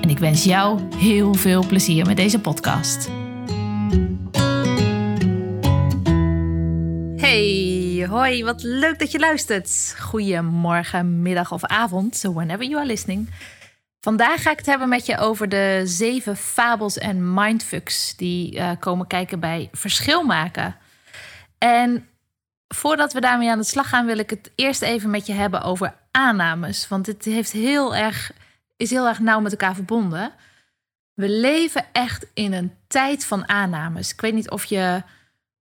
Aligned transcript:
en 0.00 0.08
ik 0.10 0.18
wens 0.18 0.44
jou 0.44 0.80
heel 0.96 1.34
veel 1.34 1.66
plezier 1.66 2.06
met 2.06 2.16
deze 2.16 2.40
podcast. 2.40 3.08
Hey, 7.16 8.06
hoi, 8.08 8.44
wat 8.44 8.62
leuk 8.62 8.98
dat 8.98 9.10
je 9.10 9.18
luistert. 9.18 9.94
Goedemorgen, 10.00 11.22
middag 11.22 11.52
of 11.52 11.64
avond, 11.64 12.16
so 12.16 12.32
whenever 12.32 12.64
you 12.64 12.76
are 12.76 12.86
listening. 12.86 13.30
Vandaag 14.00 14.42
ga 14.42 14.50
ik 14.50 14.56
het 14.56 14.66
hebben 14.66 14.88
met 14.88 15.06
je 15.06 15.18
over 15.18 15.48
de 15.48 15.82
zeven 15.84 16.36
fabels 16.36 16.98
en 16.98 17.34
mindfucks 17.34 18.16
die 18.16 18.54
uh, 18.54 18.70
komen 18.78 19.06
kijken 19.06 19.40
bij 19.40 19.68
verschil 19.72 20.22
maken. 20.22 20.76
En 21.58 22.08
voordat 22.68 23.12
we 23.12 23.20
daarmee 23.20 23.50
aan 23.50 23.58
de 23.58 23.64
slag 23.64 23.88
gaan, 23.88 24.06
wil 24.06 24.18
ik 24.18 24.30
het 24.30 24.50
eerst 24.54 24.82
even 24.82 25.10
met 25.10 25.26
je 25.26 25.32
hebben 25.32 25.62
over 25.62 25.94
aannames. 26.10 26.88
Want 26.88 27.06
het 27.06 27.24
heeft 27.24 27.52
heel 27.52 27.96
erg, 27.96 28.32
is 28.76 28.90
heel 28.90 29.06
erg 29.06 29.18
nauw 29.18 29.40
met 29.40 29.52
elkaar 29.52 29.74
verbonden. 29.74 30.32
We 31.14 31.28
leven 31.28 31.84
echt 31.92 32.26
in 32.34 32.52
een 32.52 32.72
tijd 32.86 33.24
van 33.24 33.48
aannames. 33.48 34.12
Ik 34.12 34.20
weet 34.20 34.34
niet 34.34 34.50
of 34.50 34.64
je, 34.64 35.02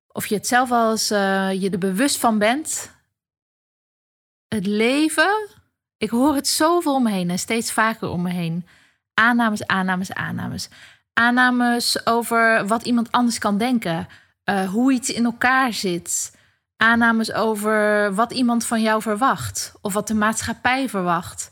of 0.07 0.25
je 0.25 0.35
het 0.35 0.47
zelf 0.47 0.71
al 0.71 0.91
eens 0.91 1.11
uh, 1.11 1.61
je 1.61 1.69
er 1.69 1.77
bewust 1.77 2.17
van 2.17 2.39
bent. 2.39 2.91
Het 4.47 4.65
leven, 4.65 5.47
ik 5.97 6.09
hoor 6.09 6.35
het 6.35 6.47
zoveel 6.47 6.93
om 6.93 7.03
me 7.03 7.11
heen 7.11 7.29
en 7.29 7.39
steeds 7.39 7.71
vaker 7.71 8.09
om 8.09 8.21
me 8.21 8.29
heen. 8.29 8.67
Aannames, 9.13 9.67
aannames, 9.67 10.13
aannames. 10.13 10.69
Aannames 11.13 12.05
over 12.05 12.67
wat 12.67 12.85
iemand 12.85 13.11
anders 13.11 13.37
kan 13.37 13.57
denken. 13.57 14.07
Uh, 14.45 14.69
hoe 14.69 14.91
iets 14.91 15.09
in 15.09 15.25
elkaar 15.25 15.73
zit 15.73 16.33
aannames 16.77 17.33
over 17.33 18.13
wat 18.13 18.31
iemand 18.31 18.65
van 18.65 18.81
jou 18.81 19.01
verwacht 19.01 19.73
of 19.81 19.93
wat 19.93 20.07
de 20.07 20.13
maatschappij 20.13 20.89
verwacht. 20.89 21.51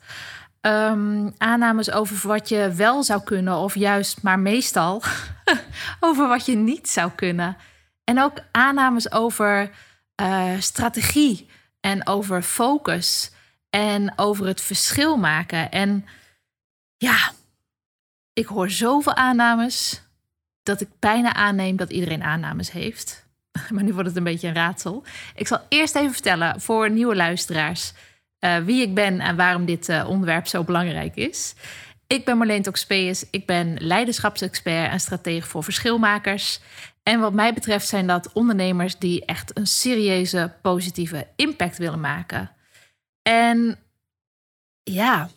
Um, 0.65 1.33
aannames 1.37 1.91
over 1.91 2.27
wat 2.27 2.49
je 2.49 2.71
wel 2.71 3.03
zou 3.03 3.23
kunnen 3.23 3.57
of 3.57 3.75
juist, 3.75 4.21
maar 4.21 4.39
meestal 4.39 5.03
over 5.99 6.27
wat 6.27 6.45
je 6.45 6.55
niet 6.55 6.89
zou 6.89 7.11
kunnen. 7.15 7.57
En 8.03 8.21
ook 8.21 8.37
aannames 8.51 9.11
over 9.11 9.69
uh, 10.21 10.51
strategie 10.59 11.49
en 11.79 12.07
over 12.07 12.41
focus 12.41 13.31
en 13.69 14.13
over 14.15 14.45
het 14.45 14.61
verschil 14.61 15.17
maken. 15.17 15.71
En 15.71 16.05
ja, 16.97 17.31
ik 18.33 18.45
hoor 18.45 18.69
zoveel 18.69 19.15
aannames 19.15 20.01
dat 20.63 20.81
ik 20.81 20.89
bijna 20.99 21.33
aanneem 21.33 21.75
dat 21.75 21.91
iedereen 21.91 22.23
aannames 22.23 22.71
heeft. 22.71 23.25
maar 23.73 23.83
nu 23.83 23.93
wordt 23.93 24.07
het 24.07 24.17
een 24.17 24.23
beetje 24.23 24.47
een 24.47 24.53
raadsel. 24.53 25.03
Ik 25.35 25.47
zal 25.47 25.59
eerst 25.69 25.95
even 25.95 26.13
vertellen 26.13 26.61
voor 26.61 26.89
nieuwe 26.89 27.15
luisteraars 27.15 27.93
uh, 28.43 28.57
wie 28.57 28.81
ik 28.81 28.93
ben 28.93 29.19
en 29.19 29.35
waarom 29.35 29.65
dit 29.65 29.89
uh, 29.89 30.05
onderwerp 30.09 30.47
zo 30.47 30.63
belangrijk 30.63 31.15
is. 31.15 31.55
Ik 32.07 32.25
ben 32.25 32.37
Marleen 32.37 32.61
Toxpeus. 32.61 33.25
Ik 33.29 33.45
ben 33.45 33.75
leiderschapsexpert 33.79 34.91
en 34.91 34.99
stratege 34.99 35.47
voor 35.47 35.63
verschilmakers. 35.63 36.59
En 37.03 37.19
wat 37.19 37.33
mij 37.33 37.53
betreft 37.53 37.87
zijn 37.87 38.07
dat 38.07 38.31
ondernemers 38.33 38.97
die 38.97 39.25
echt 39.25 39.57
een 39.57 39.67
serieuze 39.67 40.53
positieve 40.61 41.27
impact 41.35 41.77
willen 41.77 41.99
maken. 41.99 42.51
En 43.21 43.79
ja, 44.83 45.29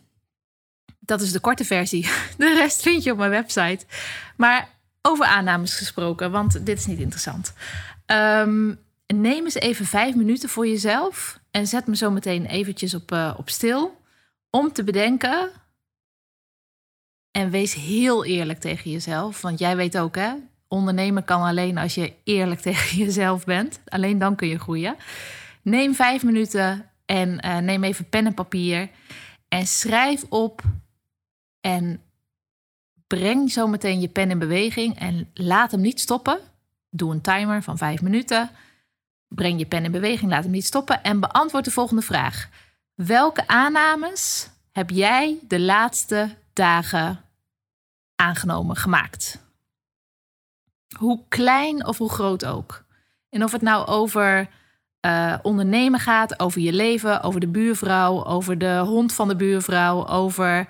dat 0.99 1.21
is 1.21 1.33
de 1.33 1.41
korte 1.41 1.65
versie. 1.65 2.09
De 2.39 2.55
rest 2.55 2.83
vind 2.83 3.03
je 3.03 3.13
op 3.13 3.19
mijn 3.19 3.31
website. 3.31 3.85
Maar 4.37 4.69
over 5.03 5.27
aannames 5.27 5.75
gesproken, 5.75 6.31
want 6.31 6.67
dit 6.67 6.79
is 6.79 6.87
niet 6.87 6.99
interessant. 6.99 7.53
Um, 8.07 8.79
neem 9.07 9.45
eens 9.45 9.55
even 9.55 9.87
vijf 9.87 10.15
minuten 10.15 10.49
voor 10.49 10.67
jezelf 10.67 11.41
en 11.57 11.67
zet 11.67 11.87
me 11.87 11.97
zo 11.97 12.11
meteen 12.11 12.47
eventjes 12.47 12.95
op, 12.95 13.13
uh, 13.13 13.35
op 13.37 13.51
stil 13.51 14.01
om 14.51 14.73
te 14.73 14.85
bedenken. 14.85 15.51
En 17.31 17.51
wees 17.51 17.75
heel 17.75 18.25
eerlijk 18.25 18.61
tegen 18.61 18.91
jezelf, 18.91 19.41
want 19.41 19.59
jij 19.59 19.77
weet 19.77 19.99
ook, 19.99 20.15
hè? 20.15 20.33
Ondernemen 20.69 21.25
kan 21.25 21.43
alleen 21.43 21.79
als 21.79 21.95
je 21.95 22.13
eerlijk 22.25 22.61
tegen 22.69 22.99
jezelf 22.99 23.45
bent. 23.45 23.81
Alleen 23.89 24.19
dan 24.19 24.37
kun 24.37 24.49
je 24.49 24.59
groeien. 24.59 24.97
Neem 25.63 25.95
vijf 25.95 26.23
minuten 26.23 26.91
en 27.07 27.47
uh, 27.47 27.59
neem 27.59 27.85
even 27.85 28.09
pen 28.09 28.27
en 28.27 28.35
papier 28.35 28.91
en 29.49 29.67
schrijf 29.67 30.25
op 30.29 30.63
en 31.61 32.01
breng 33.07 33.51
zo 33.51 33.67
meteen 33.67 34.01
je 34.01 34.09
pen 34.09 34.31
in 34.31 34.39
beweging 34.39 34.99
en 34.99 35.31
laat 35.35 35.71
hem 35.71 35.81
niet 35.81 36.01
stoppen. 36.01 36.39
Doe 36.91 37.13
een 37.13 37.21
timer 37.21 37.63
van 37.63 37.79
vijf 37.79 38.03
minuten. 38.03 38.51
Breng 39.29 39.59
je 39.59 39.67
pen 39.67 39.85
in 39.85 39.93
beweging, 39.93 40.31
laat 40.31 40.43
hem 40.43 40.53
niet 40.53 40.65
stoppen 40.65 41.03
en 41.03 41.21
beantwoord 41.21 41.65
de 41.65 41.71
volgende 41.71 42.03
vraag. 42.03 42.49
Welke 42.95 43.49
aannames 43.49 44.51
heb 44.73 44.91
jij 44.91 45.39
de 45.49 45.61
laatste 45.61 46.37
dagen 46.53 47.21
aangenomen, 48.15 48.77
gemaakt? 48.77 49.45
Hoe 50.99 51.25
klein 51.29 51.87
of 51.87 51.99
hoe 51.99 52.11
groot 52.11 52.45
ook. 52.45 52.85
En 53.29 53.45
of 53.45 53.53
het 53.53 53.63
nou 53.63 53.87
over 53.87 54.49
uh, 55.07 55.39
ondernemen 55.43 56.01
gaat, 56.01 56.41
over 56.41 56.61
je 56.61 56.73
leven, 56.73 57.23
over 57.23 57.41
de 57.41 57.49
buurvrouw, 57.49 58.25
over 58.25 58.59
de 58.59 58.79
hond 58.79 59.13
van 59.13 59.29
de 59.29 59.37
buurvrouw, 59.37 60.07
over 60.07 60.69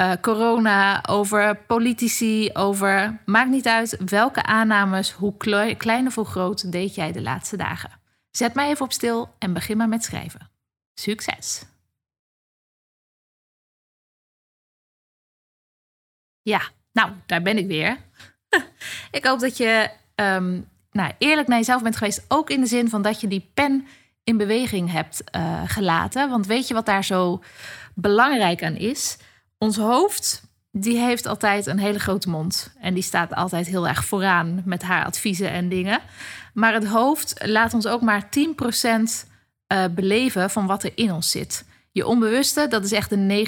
uh, 0.00 0.12
corona, 0.20 1.06
over 1.06 1.56
politici, 1.56 2.50
over. 2.52 3.20
Maakt 3.24 3.50
niet 3.50 3.66
uit 3.66 3.96
welke 4.04 4.42
aannames, 4.42 5.10
hoe 5.10 5.36
klein 5.76 6.06
of 6.06 6.14
hoe 6.14 6.24
groot, 6.24 6.72
deed 6.72 6.94
jij 6.94 7.12
de 7.12 7.22
laatste 7.22 7.56
dagen. 7.56 7.90
Zet 8.30 8.54
mij 8.54 8.68
even 8.68 8.84
op 8.84 8.92
stil 8.92 9.34
en 9.38 9.52
begin 9.52 9.76
maar 9.76 9.88
met 9.88 10.04
schrijven. 10.04 10.50
Succes! 10.94 11.64
Ja, 16.42 16.60
nou, 16.92 17.12
daar 17.26 17.42
ben 17.42 17.58
ik 17.58 17.66
weer. 17.66 17.96
ik 19.18 19.24
hoop 19.24 19.40
dat 19.40 19.56
je 19.56 19.90
um, 20.14 20.68
nou, 20.90 21.12
eerlijk 21.18 21.48
naar 21.48 21.58
jezelf 21.58 21.82
bent 21.82 21.96
geweest. 21.96 22.24
Ook 22.28 22.50
in 22.50 22.60
de 22.60 22.66
zin 22.66 22.88
van 22.88 23.02
dat 23.02 23.20
je 23.20 23.28
die 23.28 23.50
pen 23.54 23.86
in 24.24 24.36
beweging 24.36 24.92
hebt 24.92 25.22
uh, 25.36 25.62
gelaten. 25.66 26.28
Want 26.30 26.46
weet 26.46 26.68
je 26.68 26.74
wat 26.74 26.86
daar 26.86 27.04
zo 27.04 27.42
belangrijk 27.94 28.62
aan 28.62 28.76
is? 28.76 29.18
Ons 29.58 29.76
hoofd, 29.76 30.42
die 30.70 30.98
heeft 30.98 31.26
altijd 31.26 31.66
een 31.66 31.78
hele 31.78 31.98
grote 31.98 32.28
mond. 32.28 32.74
En 32.80 32.94
die 32.94 33.02
staat 33.02 33.34
altijd 33.34 33.66
heel 33.66 33.88
erg 33.88 34.04
vooraan 34.04 34.62
met 34.64 34.82
haar 34.82 35.04
adviezen 35.04 35.50
en 35.50 35.68
dingen. 35.68 36.00
Maar 36.54 36.72
het 36.72 36.86
hoofd 36.86 37.46
laat 37.46 37.74
ons 37.74 37.86
ook 37.86 38.00
maar 38.00 38.22
10% 38.24 38.28
uh, 38.28 39.04
eh, 39.66 39.90
beleven 39.90 40.50
van 40.50 40.66
wat 40.66 40.82
er 40.82 40.92
in 40.94 41.12
ons 41.12 41.30
zit. 41.30 41.64
Je 41.92 42.06
onbewuste, 42.06 42.68
dat 42.68 42.84
is 42.84 42.92
echt 42.92 43.10
de 43.10 43.46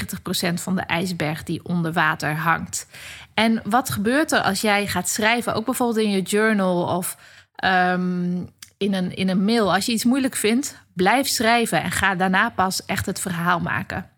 90% 0.50 0.54
van 0.54 0.74
de 0.74 0.82
ijsberg 0.82 1.42
die 1.42 1.64
onder 1.64 1.92
water 1.92 2.36
hangt. 2.36 2.86
En 3.34 3.60
wat 3.64 3.90
gebeurt 3.90 4.32
er 4.32 4.42
als 4.42 4.60
jij 4.60 4.86
gaat 4.86 5.08
schrijven, 5.08 5.54
ook 5.54 5.64
bijvoorbeeld 5.64 6.06
in 6.06 6.10
je 6.10 6.22
journal 6.22 6.96
of 6.96 7.16
um, 7.64 8.48
in, 8.76 8.94
een, 8.94 9.14
in 9.16 9.28
een 9.28 9.44
mail? 9.44 9.74
Als 9.74 9.86
je 9.86 9.92
iets 9.92 10.04
moeilijk 10.04 10.36
vindt, 10.36 10.82
blijf 10.94 11.28
schrijven 11.28 11.82
en 11.82 11.90
ga 11.90 12.14
daarna 12.14 12.50
pas 12.50 12.84
echt 12.84 13.06
het 13.06 13.20
verhaal 13.20 13.60
maken. 13.60 14.10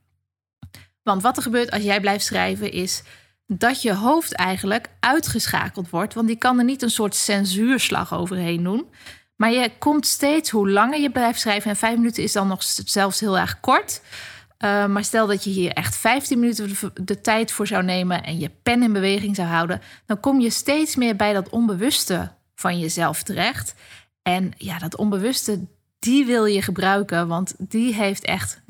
Want 1.10 1.22
wat 1.22 1.36
er 1.36 1.42
gebeurt 1.42 1.70
als 1.70 1.82
jij 1.82 2.00
blijft 2.00 2.24
schrijven 2.24 2.72
is 2.72 3.02
dat 3.46 3.82
je 3.82 3.94
hoofd 3.94 4.34
eigenlijk 4.34 4.88
uitgeschakeld 5.00 5.90
wordt. 5.90 6.14
Want 6.14 6.26
die 6.26 6.36
kan 6.36 6.58
er 6.58 6.64
niet 6.64 6.82
een 6.82 6.90
soort 6.90 7.14
censuurslag 7.14 8.14
overheen 8.14 8.62
doen. 8.62 8.86
Maar 9.36 9.52
je 9.52 9.70
komt 9.78 10.06
steeds, 10.06 10.50
hoe 10.50 10.70
langer 10.70 11.00
je 11.00 11.10
blijft 11.10 11.40
schrijven, 11.40 11.70
en 11.70 11.76
vijf 11.76 11.96
minuten 11.96 12.22
is 12.22 12.32
dan 12.32 12.48
nog 12.48 12.62
zelfs 12.84 13.20
heel 13.20 13.38
erg 13.38 13.60
kort. 13.60 14.00
Uh, 14.58 14.86
maar 14.86 15.04
stel 15.04 15.26
dat 15.26 15.44
je 15.44 15.50
hier 15.50 15.72
echt 15.72 15.96
15 15.96 16.38
minuten 16.38 16.92
de, 16.94 17.20
tijd 17.20 17.52
voor 17.52 17.66
zou 17.66 17.82
nemen 17.82 18.22
en 18.22 18.38
je 18.38 18.50
pen 18.62 18.82
in 18.82 18.92
beweging 18.92 19.36
zou 19.36 19.48
houden, 19.48 19.80
dan 20.06 20.20
kom 20.20 20.40
je 20.40 20.50
steeds 20.50 20.96
meer 20.96 21.16
bij 21.16 21.32
dat 21.32 21.48
onbewuste 21.48 22.32
van 22.54 22.78
jezelf 22.78 23.22
terecht. 23.22 23.74
En 24.22 24.52
ja, 24.56 24.78
dat 24.78 24.96
onbewuste, 24.96 25.66
die 25.98 26.26
wil 26.26 26.44
je 26.44 26.62
gebruiken, 26.62 27.28
want 27.28 27.54
die 27.58 27.94
heeft 27.94 28.24
echt 28.24 28.60
90% 28.60 28.62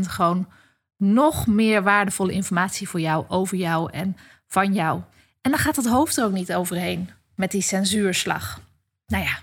gewoon 0.00 0.48
nog 0.96 1.46
meer 1.46 1.82
waardevolle 1.82 2.32
informatie 2.32 2.88
voor 2.88 3.00
jou, 3.00 3.24
over 3.28 3.56
jou 3.56 3.92
en 3.92 4.16
van 4.46 4.72
jou. 4.72 5.02
En 5.40 5.50
dan 5.50 5.60
gaat 5.60 5.76
het 5.76 5.86
hoofd 5.86 6.16
er 6.16 6.24
ook 6.24 6.32
niet 6.32 6.54
overheen 6.54 7.10
met 7.34 7.50
die 7.50 7.62
censuurslag. 7.62 8.60
Nou 9.06 9.24
ja, 9.24 9.38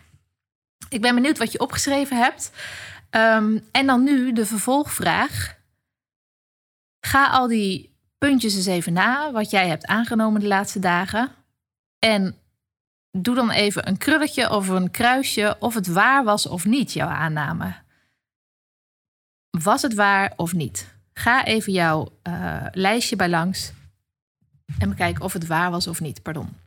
ik 0.90 1.02
ben 1.02 1.16
benieuwd 1.16 1.38
wat 1.38 1.52
je 1.52 1.60
opgeschreven 1.60 2.18
hebt. 2.18 2.52
Um, 3.12 3.66
en 3.72 3.86
dan 3.86 4.04
nu 4.04 4.34
de 4.34 4.46
vervolgvraag. 4.46 5.58
Ga 7.00 7.28
al 7.28 7.48
die 7.48 7.96
puntjes 8.18 8.56
eens 8.56 8.66
even 8.66 8.94
na 8.94 9.32
wat 9.32 9.50
jij 9.50 9.68
hebt 9.68 9.86
aangenomen 9.86 10.42
de 10.42 10.48
laatste 10.48 10.80
dagen. 10.80 11.32
En 12.00 12.38
doe 13.12 13.36
dan 13.36 13.52
even 13.52 13.88
een 13.88 13.98
krulletje 13.98 14.50
of 14.50 14.68
een 14.68 14.92
kruisje 14.92 15.56
of 15.60 15.74
het 15.74 15.88
waar 15.88 16.24
was 16.24 16.48
of 16.48 16.66
niet, 16.66 16.94
jouw 16.94 17.08
aanname. 17.08 17.76
Was 19.50 19.82
het 19.82 19.94
waar 19.94 20.34
of 20.36 20.54
niet? 20.54 20.94
Ga 21.14 21.46
even 21.46 21.74
jouw 21.74 22.20
uh, 22.24 22.66
lijstje 22.72 23.16
bij 23.16 23.30
langs 23.30 23.72
en 24.80 24.90
bekijk 24.90 25.22
of 25.22 25.34
het 25.34 25.48
waar 25.48 25.72
was 25.72 25.88
of 25.88 26.00
niet. 26.00 26.22
Pardon. 26.22 26.62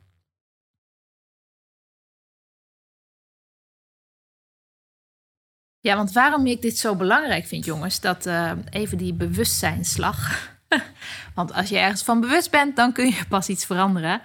Ja, 5.81 5.97
want 5.97 6.13
waarom 6.13 6.47
ik 6.47 6.63
dit 6.63 6.79
zo 6.79 6.97
belangrijk 6.97 7.47
vind, 7.47 7.65
jongens, 7.65 8.01
dat 8.01 8.27
uh, 8.27 8.53
even 8.71 8.99
die 8.99 9.15
bewustzijnslag. 9.15 10.51
want 11.35 11.53
als 11.53 11.69
je 11.69 11.79
ergens 11.79 12.03
van 12.03 12.21
bewust 12.21 12.51
bent, 12.51 12.77
dan 12.77 12.93
kun 12.93 13.07
je 13.07 13.25
pas 13.29 13.49
iets 13.49 13.67
veranderen. 13.67 14.23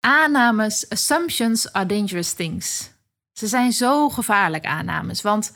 Aannames, 0.00 0.88
assumptions 0.88 1.72
are 1.72 1.86
dangerous 1.86 2.32
things. 2.32 2.90
Ze 3.32 3.46
zijn 3.46 3.72
zo 3.72 4.08
gevaarlijk, 4.08 4.64
aannames. 4.64 5.22
Want 5.22 5.52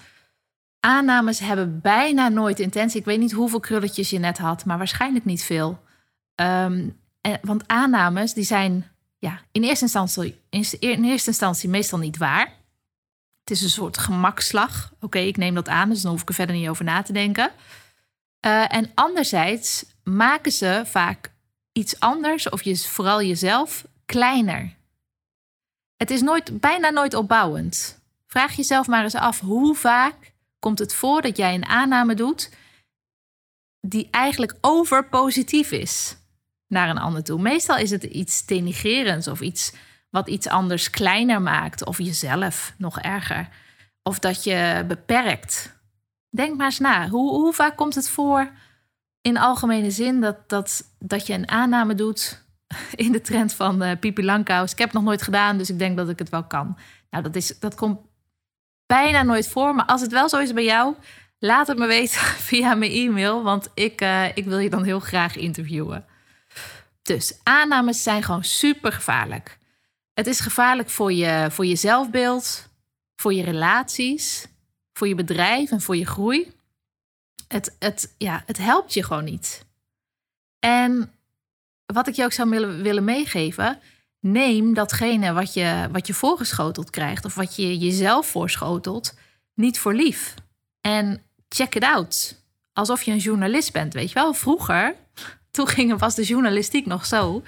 aannames 0.84 1.38
hebben 1.38 1.80
bijna 1.80 2.28
nooit 2.28 2.60
intentie. 2.60 3.00
Ik 3.00 3.04
weet 3.04 3.18
niet 3.18 3.32
hoeveel 3.32 3.60
krulletjes 3.60 4.10
je 4.10 4.18
net 4.18 4.38
had, 4.38 4.64
maar 4.64 4.78
waarschijnlijk 4.78 5.24
niet 5.24 5.44
veel. 5.44 5.82
Um, 6.40 7.00
en, 7.20 7.38
want 7.42 7.62
aannames 7.66 8.34
die 8.34 8.44
zijn 8.44 8.90
ja, 9.18 9.40
in, 9.52 9.62
eerste 9.62 9.84
instantie, 9.84 10.40
in 10.78 11.04
eerste 11.04 11.28
instantie 11.28 11.68
meestal 11.68 11.98
niet 11.98 12.16
waar. 12.16 12.52
Het 13.40 13.50
is 13.50 13.62
een 13.62 13.68
soort 13.68 13.98
gemakslag. 13.98 14.92
Oké, 15.00 15.18
ik 15.18 15.36
neem 15.36 15.54
dat 15.54 15.68
aan, 15.68 15.88
dus 15.88 16.02
dan 16.02 16.10
hoef 16.10 16.22
ik 16.22 16.28
er 16.28 16.34
verder 16.34 16.56
niet 16.56 16.68
over 16.68 16.84
na 16.84 17.02
te 17.02 17.12
denken. 17.12 17.50
Uh, 18.46 18.74
en 18.74 18.90
anderzijds 18.94 19.84
maken 20.02 20.52
ze 20.52 20.82
vaak 20.84 21.32
iets 21.72 22.00
anders, 22.00 22.48
of 22.48 22.62
je, 22.62 22.78
vooral 22.78 23.22
jezelf, 23.22 23.84
kleiner. 24.06 24.74
Het 25.96 26.10
is 26.10 26.20
nooit, 26.20 26.60
bijna 26.60 26.90
nooit 26.90 27.14
opbouwend. 27.14 28.02
Vraag 28.26 28.52
jezelf 28.52 28.86
maar 28.86 29.02
eens 29.02 29.14
af 29.14 29.40
hoe 29.40 29.74
vaak 29.74 30.33
komt 30.64 30.78
het 30.78 30.94
voor 30.94 31.22
dat 31.22 31.36
jij 31.36 31.54
een 31.54 31.66
aanname 31.66 32.14
doet 32.14 32.50
die 33.80 34.08
eigenlijk 34.10 34.56
overpositief 34.60 35.70
is 35.70 36.16
naar 36.68 36.88
een 36.88 36.98
ander 36.98 37.24
toe. 37.24 37.40
Meestal 37.40 37.76
is 37.76 37.90
het 37.90 38.02
iets 38.02 38.46
denigrerends 38.46 39.28
of 39.28 39.40
iets 39.40 39.72
wat 40.10 40.28
iets 40.28 40.48
anders 40.48 40.90
kleiner 40.90 41.42
maakt 41.42 41.84
of 41.84 41.98
jezelf 41.98 42.74
nog 42.78 43.00
erger. 43.00 43.48
Of 44.02 44.18
dat 44.18 44.44
je 44.44 44.84
beperkt. 44.88 45.78
Denk 46.30 46.56
maar 46.56 46.66
eens 46.66 46.78
na. 46.78 47.08
Hoe, 47.08 47.30
hoe 47.30 47.52
vaak 47.52 47.76
komt 47.76 47.94
het 47.94 48.08
voor 48.08 48.50
in 49.20 49.38
algemene 49.38 49.90
zin 49.90 50.20
dat, 50.20 50.48
dat, 50.48 50.84
dat 50.98 51.26
je 51.26 51.32
een 51.32 51.48
aanname 51.48 51.94
doet 51.94 52.44
in 53.04 53.12
de 53.12 53.20
trend 53.20 53.52
van 53.52 53.82
uh, 53.82 53.90
Pipi 54.00 54.24
Langkous. 54.24 54.72
Ik 54.72 54.78
heb 54.78 54.88
het 54.88 54.96
nog 54.96 55.06
nooit 55.06 55.22
gedaan, 55.22 55.58
dus 55.58 55.70
ik 55.70 55.78
denk 55.78 55.96
dat 55.96 56.08
ik 56.08 56.18
het 56.18 56.28
wel 56.28 56.44
kan. 56.44 56.78
Nou, 57.10 57.22
dat, 57.24 57.36
is, 57.36 57.58
dat 57.58 57.74
komt 57.74 57.98
bijna 58.86 59.22
nooit 59.22 59.48
voor. 59.48 59.74
Maar 59.74 59.86
als 59.86 60.00
het 60.00 60.12
wel 60.12 60.28
zo 60.28 60.38
is 60.38 60.52
bij 60.52 60.64
jou, 60.64 60.94
laat 61.38 61.66
het 61.66 61.78
me 61.78 61.86
weten 61.86 62.20
via 62.50 62.74
mijn 62.74 62.92
e-mail. 62.92 63.42
Want 63.42 63.68
ik, 63.74 64.00
uh, 64.00 64.36
ik 64.36 64.44
wil 64.44 64.58
je 64.58 64.70
dan 64.70 64.84
heel 64.84 65.00
graag 65.00 65.36
interviewen. 65.36 66.06
Dus 67.02 67.38
aannames 67.42 68.02
zijn 68.02 68.22
gewoon 68.22 68.44
super 68.44 68.92
gevaarlijk. 68.92 69.58
Het 70.14 70.26
is 70.26 70.40
gevaarlijk 70.40 70.90
voor 70.90 71.12
je, 71.12 71.46
voor 71.50 71.66
je 71.66 71.76
zelfbeeld, 71.76 72.68
voor 73.16 73.32
je 73.32 73.42
relaties, 73.42 74.46
voor 74.92 75.08
je 75.08 75.14
bedrijf 75.14 75.70
en 75.70 75.80
voor 75.80 75.96
je 75.96 76.06
groei. 76.06 76.52
Het, 77.48 77.76
het, 77.78 78.14
ja, 78.18 78.42
het 78.46 78.58
helpt 78.58 78.94
je 78.94 79.02
gewoon 79.02 79.24
niet. 79.24 79.64
En 80.58 81.12
wat 81.86 82.06
ik 82.06 82.14
je 82.14 82.24
ook 82.24 82.32
zou 82.32 82.48
willen 82.82 83.04
meegeven, 83.04 83.80
neem 84.24 84.74
datgene 84.74 85.32
wat 85.32 85.54
je, 85.54 85.88
wat 85.92 86.06
je 86.06 86.14
voorgeschoteld 86.14 86.90
krijgt 86.90 87.24
of 87.24 87.34
wat 87.34 87.56
je 87.56 87.78
jezelf 87.78 88.26
voorschotelt, 88.26 89.14
niet 89.54 89.78
voor 89.78 89.94
lief. 89.94 90.34
En 90.80 91.22
check 91.48 91.74
it 91.74 91.84
out. 91.84 92.42
Alsof 92.72 93.02
je 93.02 93.10
een 93.10 93.18
journalist 93.18 93.72
bent, 93.72 93.94
weet 93.94 94.08
je 94.08 94.14
wel. 94.14 94.34
Vroeger, 94.34 94.94
toen 95.50 95.68
ging, 95.68 95.98
was 95.98 96.14
de 96.14 96.22
journalistiek 96.22 96.86
nog 96.86 97.06
zo 97.06 97.42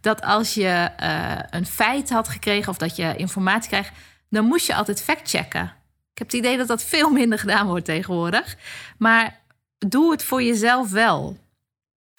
dat 0.00 0.22
als 0.22 0.54
je 0.54 0.90
uh, 1.02 1.38
een 1.50 1.66
feit 1.66 2.10
had 2.10 2.28
gekregen 2.28 2.68
of 2.68 2.76
dat 2.76 2.96
je 2.96 3.16
informatie 3.16 3.68
krijgt, 3.68 3.92
dan 4.28 4.44
moest 4.44 4.66
je 4.66 4.74
altijd 4.74 5.02
factchecken. 5.02 5.64
Ik 6.12 6.18
heb 6.18 6.26
het 6.26 6.36
idee 6.36 6.56
dat 6.56 6.68
dat 6.68 6.84
veel 6.84 7.10
minder 7.10 7.38
gedaan 7.38 7.66
wordt 7.66 7.84
tegenwoordig. 7.84 8.56
Maar 8.98 9.40
doe 9.78 10.10
het 10.10 10.24
voor 10.24 10.42
jezelf 10.42 10.90
wel. 10.90 11.38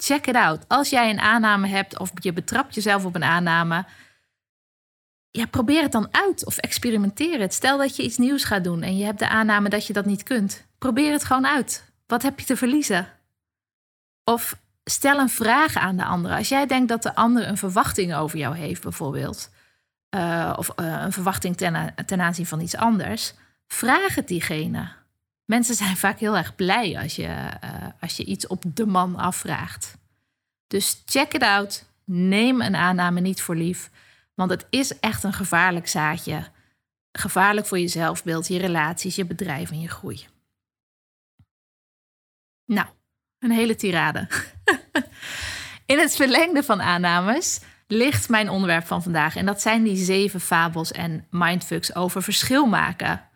Check 0.04 0.28
it 0.28 0.36
out. 0.36 0.68
Als 0.68 0.90
jij 0.90 1.10
een 1.10 1.20
aanname 1.20 1.68
hebt 1.68 2.00
of 2.00 2.12
je 2.14 2.34
betrapt 2.34 2.76
jezelf 2.76 3.06
op 3.06 3.16
een 3.16 3.24
aanname, 3.24 3.86
ja, 5.32 5.46
probeer 5.46 5.82
het 5.82 5.92
dan 5.92 6.08
uit 6.12 6.46
of 6.46 6.58
experimenteer 6.58 7.40
het. 7.40 7.54
Stel 7.54 7.78
dat 7.78 7.96
je 7.96 8.04
iets 8.04 8.18
nieuws 8.18 8.44
gaat 8.44 8.64
doen 8.64 8.82
en 8.82 8.98
je 8.98 9.06
hebt 9.06 9.20
de 9.20 9.30
aanname 9.30 9.70
dat 9.70 9.88
je 9.88 9.94
dat 9.94 10.06
niet 10.06 10.24
kunt. 10.24 10.66
Probeer 10.78 11.12
het 11.12 11.24
gewoon 11.24 11.48
uit. 11.48 11.92
Wat 12.08 12.22
heb 12.22 12.40
je 12.40 12.46
te 12.46 12.58
verliezen? 12.58 13.08
Of 14.24 14.58
stel 14.84 15.20
een 15.20 15.30
vraag 15.30 15.76
aan 15.76 15.98
de 15.98 16.06
andere. 16.06 16.36
Als 16.36 16.50
jij 16.50 16.66
denkt 16.66 16.90
dat 16.90 17.04
de 17.04 17.16
ander 17.16 17.48
een 17.48 17.58
verwachting 17.58 18.16
over 18.16 18.38
jou 18.38 18.56
heeft, 18.58 18.84
bijvoorbeeld, 18.84 19.50
uh, 20.16 20.54
of 20.56 20.72
uh, 20.80 21.02
een 21.02 21.12
verwachting 21.12 21.58
ten, 21.58 21.94
ten, 22.06 22.22
aanzien 22.22 22.46
van 22.46 22.62
iets 22.62 22.76
anders, 22.76 23.34
vraag 23.68 24.16
het 24.16 24.28
diegene. 24.28 24.92
Mensen 25.46 25.76
zijn 25.76 25.98
vaak 25.98 26.20
heel 26.20 26.38
erg 26.38 26.56
blij 26.56 27.00
als 27.00 27.16
je, 27.16 27.28
uh, 27.64 27.88
als 28.00 28.18
je 28.18 28.26
iets 28.26 28.48
op 28.48 28.64
de 28.68 28.86
man 28.86 29.16
afvraagt. 29.16 29.98
Dus 30.68 31.02
check 31.06 31.34
it 31.34 31.44
out. 31.44 31.86
Neem 32.06 32.62
een 32.62 32.76
aanname 32.76 33.20
niet 33.20 33.42
voor 33.42 33.56
lief. 33.56 33.90
Want 34.34 34.50
het 34.50 34.68
is 34.70 35.00
echt 35.00 35.24
een 35.24 35.34
gevaarlijk 35.34 35.88
zaadje. 35.88 36.48
Gevaarlijk 37.12 37.68
voor 37.68 37.80
je 37.80 37.88
zelfbeeld, 37.88 38.48
je 38.48 38.58
relaties, 38.58 39.16
je 39.16 39.26
bedrijf 39.26 39.72
en 39.72 39.80
je 39.80 39.88
groei. 39.88 40.28
Nou, 42.66 42.88
een 43.40 43.52
hele 43.52 43.76
tirade. 43.76 44.28
In 45.86 46.00
het 46.00 46.16
verlengde 46.16 46.64
van 46.64 46.82
aannames 46.82 47.62
ligt 47.88 48.30
mijn 48.30 48.50
onderwerp 48.50 48.86
van 48.86 49.04
vandaag. 49.04 49.36
En 49.36 49.46
dat 49.46 49.62
zijn 49.62 49.84
die 49.84 49.96
zeven 49.96 50.40
fabels 50.40 50.92
en 50.92 51.28
mindfucks 51.30 51.96
over 51.96 52.24
verschil 52.24 52.66
maken. 52.66 53.30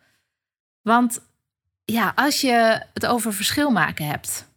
Want 0.82 1.27
ja, 1.92 2.12
als 2.14 2.40
je 2.40 2.82
het 2.94 3.06
over 3.06 3.32
verschil 3.32 3.70
maken 3.70 4.06
hebt, 4.06 4.48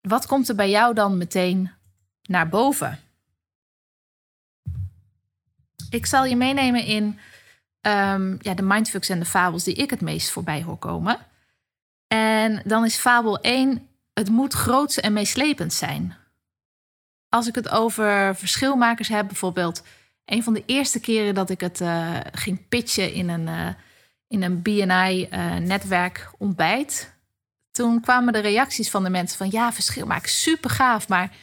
wat 0.00 0.26
komt 0.26 0.48
er 0.48 0.54
bij 0.54 0.70
jou 0.70 0.94
dan 0.94 1.18
meteen 1.18 1.70
naar 2.22 2.48
boven? 2.48 2.98
Ik 5.90 6.06
zal 6.06 6.24
je 6.24 6.36
meenemen 6.36 6.84
in 6.84 7.04
um, 7.80 8.38
ja, 8.40 8.54
de 8.54 8.62
mindfucks 8.62 9.08
en 9.08 9.18
de 9.18 9.24
fabels 9.24 9.64
die 9.64 9.74
ik 9.74 9.90
het 9.90 10.00
meest 10.00 10.30
voorbij 10.30 10.62
hoor 10.62 10.78
komen. 10.78 11.18
En 12.06 12.62
dan 12.64 12.84
is 12.84 12.96
fabel 12.96 13.40
1 13.40 13.88
het 14.12 14.28
moet 14.28 14.52
groots 14.52 15.00
en 15.00 15.12
meeslepend 15.12 15.72
zijn. 15.72 16.16
Als 17.28 17.46
ik 17.46 17.54
het 17.54 17.68
over 17.68 18.36
verschilmakers 18.36 19.08
heb, 19.08 19.26
bijvoorbeeld 19.26 19.82
een 20.24 20.42
van 20.42 20.54
de 20.54 20.62
eerste 20.66 21.00
keren 21.00 21.34
dat 21.34 21.50
ik 21.50 21.60
het 21.60 21.80
uh, 21.80 22.16
ging 22.32 22.68
pitchen 22.68 23.12
in 23.12 23.28
een, 23.28 23.46
uh, 23.46 23.68
in 24.28 24.42
een 24.42 24.62
BNI-netwerk 24.62 26.18
uh, 26.18 26.32
ontbijt. 26.38 27.14
Toen 27.70 28.00
kwamen 28.00 28.32
de 28.32 28.38
reacties 28.38 28.90
van 28.90 29.04
de 29.04 29.10
mensen 29.10 29.38
van 29.38 29.50
ja, 29.50 29.72
verschilmakers, 29.72 30.42
super 30.42 30.70
gaaf, 30.70 31.08
maar 31.08 31.36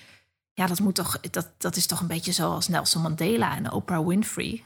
ja, 0.54 0.68
dat, 0.68 0.80
moet 0.80 0.96
toch, 0.96 1.20
dat, 1.20 1.50
dat 1.58 1.76
is 1.76 1.86
toch 1.86 2.00
een 2.00 2.08
beetje 2.08 2.32
zoals 2.32 2.68
Nelson 2.68 3.02
Mandela 3.02 3.56
en 3.56 3.72
Oprah 3.72 4.08
Winfrey. 4.08 4.64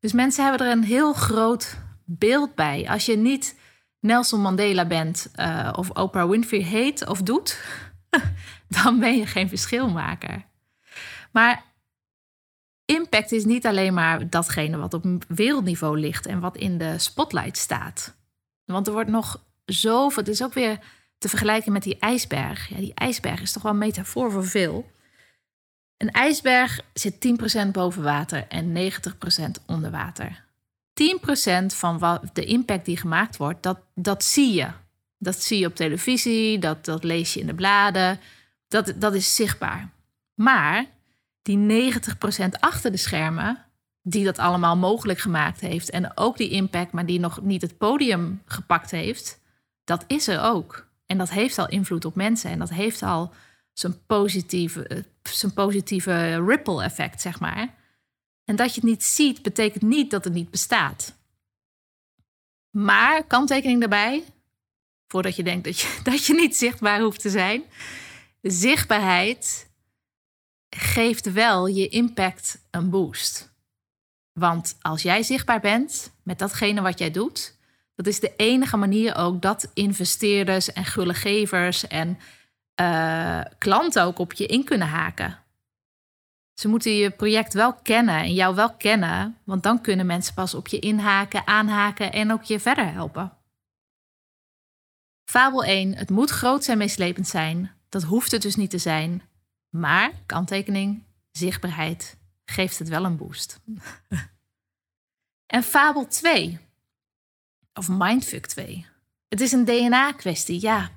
Dus 0.00 0.12
mensen 0.12 0.44
hebben 0.44 0.66
er 0.66 0.72
een 0.72 0.84
heel 0.84 1.12
groot 1.12 1.76
beeld 2.04 2.54
bij. 2.54 2.88
Als 2.88 3.06
je 3.06 3.16
niet 3.16 3.58
Nelson 4.00 4.40
Mandela 4.40 4.86
bent 4.86 5.30
uh, 5.36 5.72
of 5.76 5.90
Oprah 5.90 6.30
Winfrey 6.30 6.60
heet 6.60 7.06
of 7.06 7.22
doet, 7.22 7.60
dan 8.82 8.98
ben 8.98 9.16
je 9.16 9.26
geen 9.26 9.48
verschilmaker. 9.48 10.44
Maar 11.30 11.64
impact 12.94 13.32
is 13.32 13.44
niet 13.44 13.66
alleen 13.66 13.94
maar 13.94 14.30
datgene 14.30 14.76
wat 14.76 14.94
op 14.94 15.04
wereldniveau 15.28 15.98
ligt 15.98 16.26
en 16.26 16.40
wat 16.40 16.56
in 16.56 16.78
de 16.78 16.98
spotlight 16.98 17.56
staat. 17.56 18.14
Want 18.64 18.86
er 18.86 18.92
wordt 18.92 19.10
nog 19.10 19.44
zoveel. 19.64 20.22
Het 20.22 20.32
is 20.32 20.42
ook 20.42 20.54
weer 20.54 20.78
te 21.18 21.28
vergelijken 21.28 21.72
met 21.72 21.82
die 21.82 21.98
ijsberg. 21.98 22.68
Ja, 22.68 22.76
die 22.76 22.94
ijsberg 22.94 23.40
is 23.40 23.52
toch 23.52 23.62
wel 23.62 23.72
een 23.72 23.78
metafoor 23.78 24.32
voor 24.32 24.46
veel. 24.46 24.90
Een 25.96 26.10
ijsberg 26.10 26.80
zit 26.92 27.14
10% 27.66 27.70
boven 27.72 28.02
water 28.02 28.46
en 28.48 28.76
90% 28.76 29.64
onder 29.66 29.90
water. 29.90 30.44
10% 31.62 31.66
van 31.66 31.98
wat, 31.98 32.22
de 32.32 32.44
impact 32.44 32.84
die 32.84 32.96
gemaakt 32.96 33.36
wordt, 33.36 33.62
dat, 33.62 33.78
dat 33.94 34.24
zie 34.24 34.54
je. 34.54 34.68
Dat 35.18 35.42
zie 35.42 35.58
je 35.58 35.66
op 35.66 35.74
televisie, 35.74 36.58
dat, 36.58 36.84
dat 36.84 37.04
lees 37.04 37.34
je 37.34 37.40
in 37.40 37.46
de 37.46 37.54
bladen. 37.54 38.20
Dat, 38.68 38.92
dat 38.96 39.14
is 39.14 39.34
zichtbaar. 39.34 39.90
Maar 40.34 40.86
die 41.48 41.92
90% 41.92 42.58
achter 42.60 42.90
de 42.90 42.96
schermen, 42.96 43.64
die 44.02 44.24
dat 44.24 44.38
allemaal 44.38 44.76
mogelijk 44.76 45.18
gemaakt 45.18 45.60
heeft. 45.60 45.90
En 45.90 46.16
ook 46.16 46.36
die 46.36 46.50
impact, 46.50 46.92
maar 46.92 47.06
die 47.06 47.20
nog 47.20 47.42
niet 47.42 47.62
het 47.62 47.78
podium 47.78 48.42
gepakt 48.44 48.90
heeft. 48.90 49.40
Dat 49.84 50.04
is 50.06 50.28
er 50.28 50.42
ook. 50.42 50.88
En 51.06 51.18
dat 51.18 51.30
heeft 51.30 51.58
al 51.58 51.68
invloed 51.68 52.04
op 52.04 52.14
mensen. 52.14 52.50
En 52.50 52.58
dat 52.58 52.70
heeft 52.70 53.02
al 53.02 53.32
zijn 53.72 54.06
positieve, 54.06 55.04
zijn 55.22 55.52
positieve 55.52 56.44
ripple 56.44 56.82
effect, 56.82 57.20
zeg 57.20 57.40
maar. 57.40 57.74
En 58.44 58.56
dat 58.56 58.74
je 58.74 58.80
het 58.80 58.90
niet 58.90 59.04
ziet, 59.04 59.42
betekent 59.42 59.82
niet 59.82 60.10
dat 60.10 60.24
het 60.24 60.32
niet 60.32 60.50
bestaat. 60.50 61.16
Maar 62.70 63.24
kanttekening 63.24 63.80
daarbij, 63.80 64.24
voordat 65.06 65.36
je 65.36 65.42
denkt 65.42 65.64
dat 65.64 65.80
je, 65.80 66.00
dat 66.10 66.26
je 66.26 66.34
niet 66.34 66.56
zichtbaar 66.56 67.00
hoeft 67.00 67.20
te 67.20 67.30
zijn. 67.30 67.62
Zichtbaarheid 68.42 69.67
geeft 70.78 71.32
wel 71.32 71.66
je 71.66 71.88
impact 71.88 72.66
een 72.70 72.90
boost. 72.90 73.52
Want 74.32 74.76
als 74.80 75.02
jij 75.02 75.22
zichtbaar 75.22 75.60
bent 75.60 76.12
met 76.22 76.38
datgene 76.38 76.80
wat 76.80 76.98
jij 76.98 77.10
doet, 77.10 77.56
dat 77.94 78.06
is 78.06 78.20
de 78.20 78.32
enige 78.36 78.76
manier 78.76 79.16
ook 79.16 79.42
dat 79.42 79.70
investeerders 79.74 80.72
en 80.72 80.84
gullegevers 80.84 81.86
en 81.86 82.18
uh, 82.80 83.40
klanten 83.58 84.02
ook 84.02 84.18
op 84.18 84.32
je 84.32 84.46
in 84.46 84.64
kunnen 84.64 84.88
haken. 84.88 85.38
Ze 86.54 86.68
moeten 86.68 86.92
je 86.92 87.10
project 87.10 87.52
wel 87.52 87.74
kennen 87.74 88.18
en 88.18 88.34
jou 88.34 88.54
wel 88.54 88.74
kennen, 88.74 89.38
want 89.44 89.62
dan 89.62 89.80
kunnen 89.80 90.06
mensen 90.06 90.34
pas 90.34 90.54
op 90.54 90.68
je 90.68 90.78
inhaken, 90.78 91.46
aanhaken 91.46 92.12
en 92.12 92.32
ook 92.32 92.42
je 92.42 92.60
verder 92.60 92.92
helpen. 92.92 93.32
Fabel 95.30 95.64
1. 95.64 95.94
Het 95.94 96.10
moet 96.10 96.30
groot 96.30 96.68
en 96.68 96.78
meeslepend 96.78 97.28
zijn. 97.28 97.70
Dat 97.88 98.02
hoeft 98.02 98.30
het 98.30 98.42
dus 98.42 98.56
niet 98.56 98.70
te 98.70 98.78
zijn. 98.78 99.22
Maar, 99.68 100.12
kanttekening, 100.26 101.02
zichtbaarheid 101.30 102.16
geeft 102.44 102.78
het 102.78 102.88
wel 102.88 103.04
een 103.04 103.16
boost. 103.16 103.60
en 105.46 105.62
fabel 105.62 106.06
2. 106.06 106.58
Of 107.74 107.88
mindfuck 107.88 108.46
2. 108.46 108.86
Het 109.28 109.40
is 109.40 109.52
een 109.52 109.64
DNA-kwestie, 109.64 110.60
ja. 110.60 110.90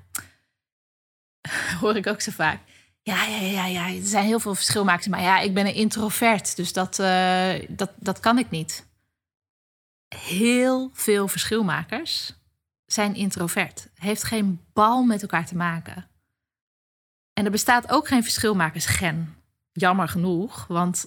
Hoor 1.80 1.96
ik 1.96 2.06
ook 2.06 2.20
zo 2.20 2.30
vaak. 2.30 2.60
Ja, 3.02 3.24
ja, 3.24 3.36
ja, 3.36 3.66
ja, 3.66 3.88
er 3.88 4.06
zijn 4.06 4.26
heel 4.26 4.40
veel 4.40 4.54
verschilmakers. 4.54 5.06
Maar 5.06 5.20
ja, 5.20 5.38
ik 5.38 5.54
ben 5.54 5.66
een 5.66 5.74
introvert, 5.74 6.56
dus 6.56 6.72
dat, 6.72 6.98
uh, 6.98 7.54
dat, 7.68 7.90
dat 7.96 8.20
kan 8.20 8.38
ik 8.38 8.50
niet. 8.50 8.86
Heel 10.16 10.90
veel 10.92 11.28
verschilmakers 11.28 12.34
zijn 12.86 13.14
introvert. 13.14 13.88
Heeft 13.94 14.22
geen 14.22 14.60
bal 14.72 15.02
met 15.02 15.22
elkaar 15.22 15.46
te 15.46 15.56
maken. 15.56 16.10
En 17.42 17.48
er 17.48 17.54
bestaat 17.54 17.90
ook 17.90 18.08
geen 18.08 18.22
verschilmakersgen. 18.22 19.34
Jammer 19.72 20.08
genoeg, 20.08 20.66
want 20.66 21.06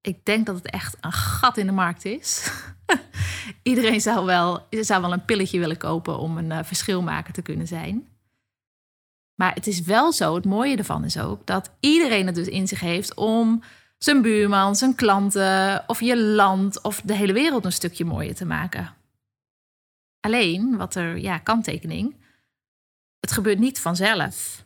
ik 0.00 0.24
denk 0.24 0.46
dat 0.46 0.54
het 0.56 0.70
echt 0.70 0.96
een 1.00 1.12
gat 1.12 1.56
in 1.56 1.66
de 1.66 1.72
markt 1.72 2.04
is. 2.04 2.52
Iedereen 3.62 4.00
zou 4.00 4.24
wel, 4.24 4.66
zou 4.70 5.00
wel 5.02 5.12
een 5.12 5.24
pilletje 5.24 5.58
willen 5.58 5.76
kopen 5.76 6.18
om 6.18 6.38
een 6.38 6.50
uh, 6.50 6.58
verschilmaker 6.62 7.32
te 7.32 7.42
kunnen 7.42 7.66
zijn. 7.66 8.08
Maar 9.34 9.54
het 9.54 9.66
is 9.66 9.80
wel 9.80 10.12
zo, 10.12 10.34
het 10.34 10.44
mooie 10.44 10.76
ervan 10.76 11.04
is 11.04 11.18
ook 11.18 11.46
dat 11.46 11.70
iedereen 11.80 12.26
het 12.26 12.34
dus 12.34 12.48
in 12.48 12.68
zich 12.68 12.80
heeft 12.80 13.14
om 13.14 13.62
zijn 13.98 14.22
buurman, 14.22 14.76
zijn 14.76 14.94
klanten 14.94 15.84
of 15.86 16.00
je 16.00 16.18
land 16.18 16.82
of 16.82 17.00
de 17.04 17.14
hele 17.14 17.32
wereld 17.32 17.64
een 17.64 17.72
stukje 17.72 18.04
mooier 18.04 18.34
te 18.34 18.46
maken. 18.46 18.94
Alleen, 20.20 20.76
wat 20.76 20.94
er, 20.94 21.18
ja, 21.18 21.38
kanttekening, 21.38 22.14
het 23.20 23.32
gebeurt 23.32 23.58
niet 23.58 23.80
vanzelf. 23.80 24.64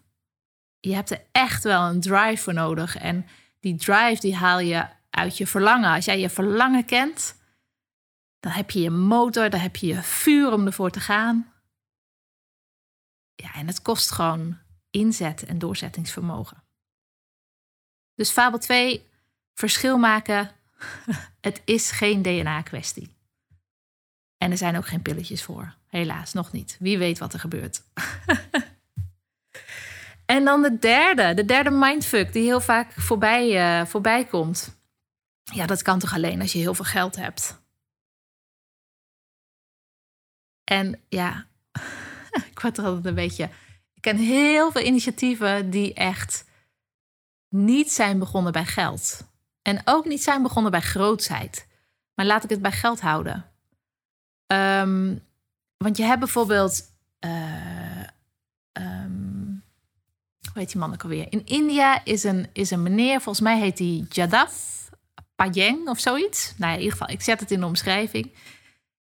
Je 0.81 0.95
hebt 0.95 1.11
er 1.11 1.25
echt 1.33 1.63
wel 1.63 1.83
een 1.83 2.01
drive 2.01 2.43
voor 2.43 2.55
nodig. 2.55 2.97
En 2.97 3.27
die 3.61 3.77
drive 3.77 4.21
die 4.21 4.37
haal 4.37 4.59
je 4.59 4.87
uit 5.11 5.37
je 5.37 5.47
verlangen. 5.47 5.95
Als 5.95 6.05
jij 6.05 6.21
je 6.21 6.31
verlangen 6.31 6.85
kent, 6.85 7.35
dan 8.41 8.53
heb 8.53 8.71
je 8.71 8.81
je 8.81 8.91
motor, 8.91 9.51
dan 9.51 9.61
heb 9.61 9.77
je 9.77 9.87
je 9.87 10.03
vuur 10.03 10.53
om 10.53 10.67
ervoor 10.67 10.91
te 10.91 11.01
gaan. 11.01 11.53
Ja, 13.35 13.55
en 13.55 13.67
het 13.67 13.83
kost 13.83 14.11
gewoon 14.11 14.59
inzet 14.91 15.45
en 15.45 15.59
doorzettingsvermogen. 15.59 16.63
Dus 18.15 18.31
fabel 18.31 18.59
2, 18.59 19.09
verschil 19.55 19.99
maken. 19.99 20.51
het 21.41 21.63
is 21.65 21.91
geen 21.91 22.23
DNA-kwestie. 22.23 23.17
En 24.37 24.51
er 24.51 24.57
zijn 24.57 24.77
ook 24.77 24.87
geen 24.87 25.03
pilletjes 25.03 25.43
voor. 25.43 25.75
Helaas, 25.87 26.33
nog 26.33 26.53
niet. 26.53 26.77
Wie 26.79 26.99
weet 26.99 27.19
wat 27.19 27.33
er 27.33 27.41
gebeurt. 27.41 27.83
en 30.31 30.45
dan 30.45 30.63
de 30.63 30.79
derde, 30.79 31.35
de 31.35 31.45
derde 31.45 31.71
mindfuck 31.71 32.33
die 32.33 32.43
heel 32.43 32.61
vaak 32.61 32.93
voorbij, 32.93 33.81
uh, 33.81 33.87
voorbij 33.87 34.25
komt. 34.25 34.81
Ja, 35.43 35.67
dat 35.67 35.83
kan 35.83 35.99
toch 35.99 36.15
alleen 36.15 36.41
als 36.41 36.53
je 36.53 36.59
heel 36.59 36.75
veel 36.75 36.85
geld 36.85 37.17
hebt. 37.17 37.63
En 40.65 41.01
ja, 41.09 41.47
ik 42.51 42.61
word 42.61 42.79
er 42.79 42.85
altijd 42.85 43.07
een 43.07 43.15
beetje. 43.15 43.45
Ik 43.95 44.03
ken 44.03 44.17
heel 44.17 44.73
veel 44.73 44.83
initiatieven 44.83 45.71
die 45.71 45.95
echt 45.95 46.45
niet 47.49 47.93
zijn 47.93 48.19
begonnen 48.19 48.53
bij 48.53 48.67
geld. 48.67 49.29
En 49.63 49.83
ook 49.85 50.05
niet 50.05 50.23
zijn 50.23 50.43
begonnen 50.43 50.71
bij 50.71 50.81
grootheid. 50.81 51.67
Maar 52.15 52.27
laat 52.27 52.45
ik 52.45 52.51
het 52.51 52.63
bij 52.63 52.73
geld 52.73 53.01
houden. 53.01 53.51
Um, 54.47 55.23
want 55.77 55.97
je 55.97 56.03
hebt 56.03 56.21
bijvoorbeeld. 56.21 56.83
Um, 57.19 57.70
hoe 60.73 60.91
heet 60.91 61.01
die? 61.01 61.27
In 61.29 61.47
India 61.47 62.05
is 62.05 62.25
een, 62.25 62.47
is 62.53 62.71
een 62.71 62.83
meneer, 62.83 63.21
volgens 63.21 63.41
mij 63.41 63.59
heet 63.59 63.79
hij 63.79 64.07
Jadav 64.09 64.53
Payeng 65.35 65.89
of 65.89 66.01
zoiets. 66.01 66.55
Nou, 66.57 66.73
in 66.73 66.79
ieder 66.79 66.93
geval, 66.93 67.15
ik 67.15 67.23
zet 67.23 67.41
het 67.41 67.51
in 67.51 67.61
de 67.61 67.67
omschrijving. 67.67 68.33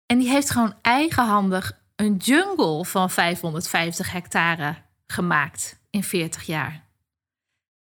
En 0.07 0.19
die 0.19 0.29
heeft 0.29 0.51
gewoon 0.51 0.75
eigenhandig 0.83 1.81
een 1.97 2.17
jungle 2.17 2.85
van 2.85 3.11
550 3.11 4.13
hectare 4.13 4.75
gemaakt 5.07 5.79
in 5.91 6.05
40 6.05 6.43
jaar. 6.43 6.87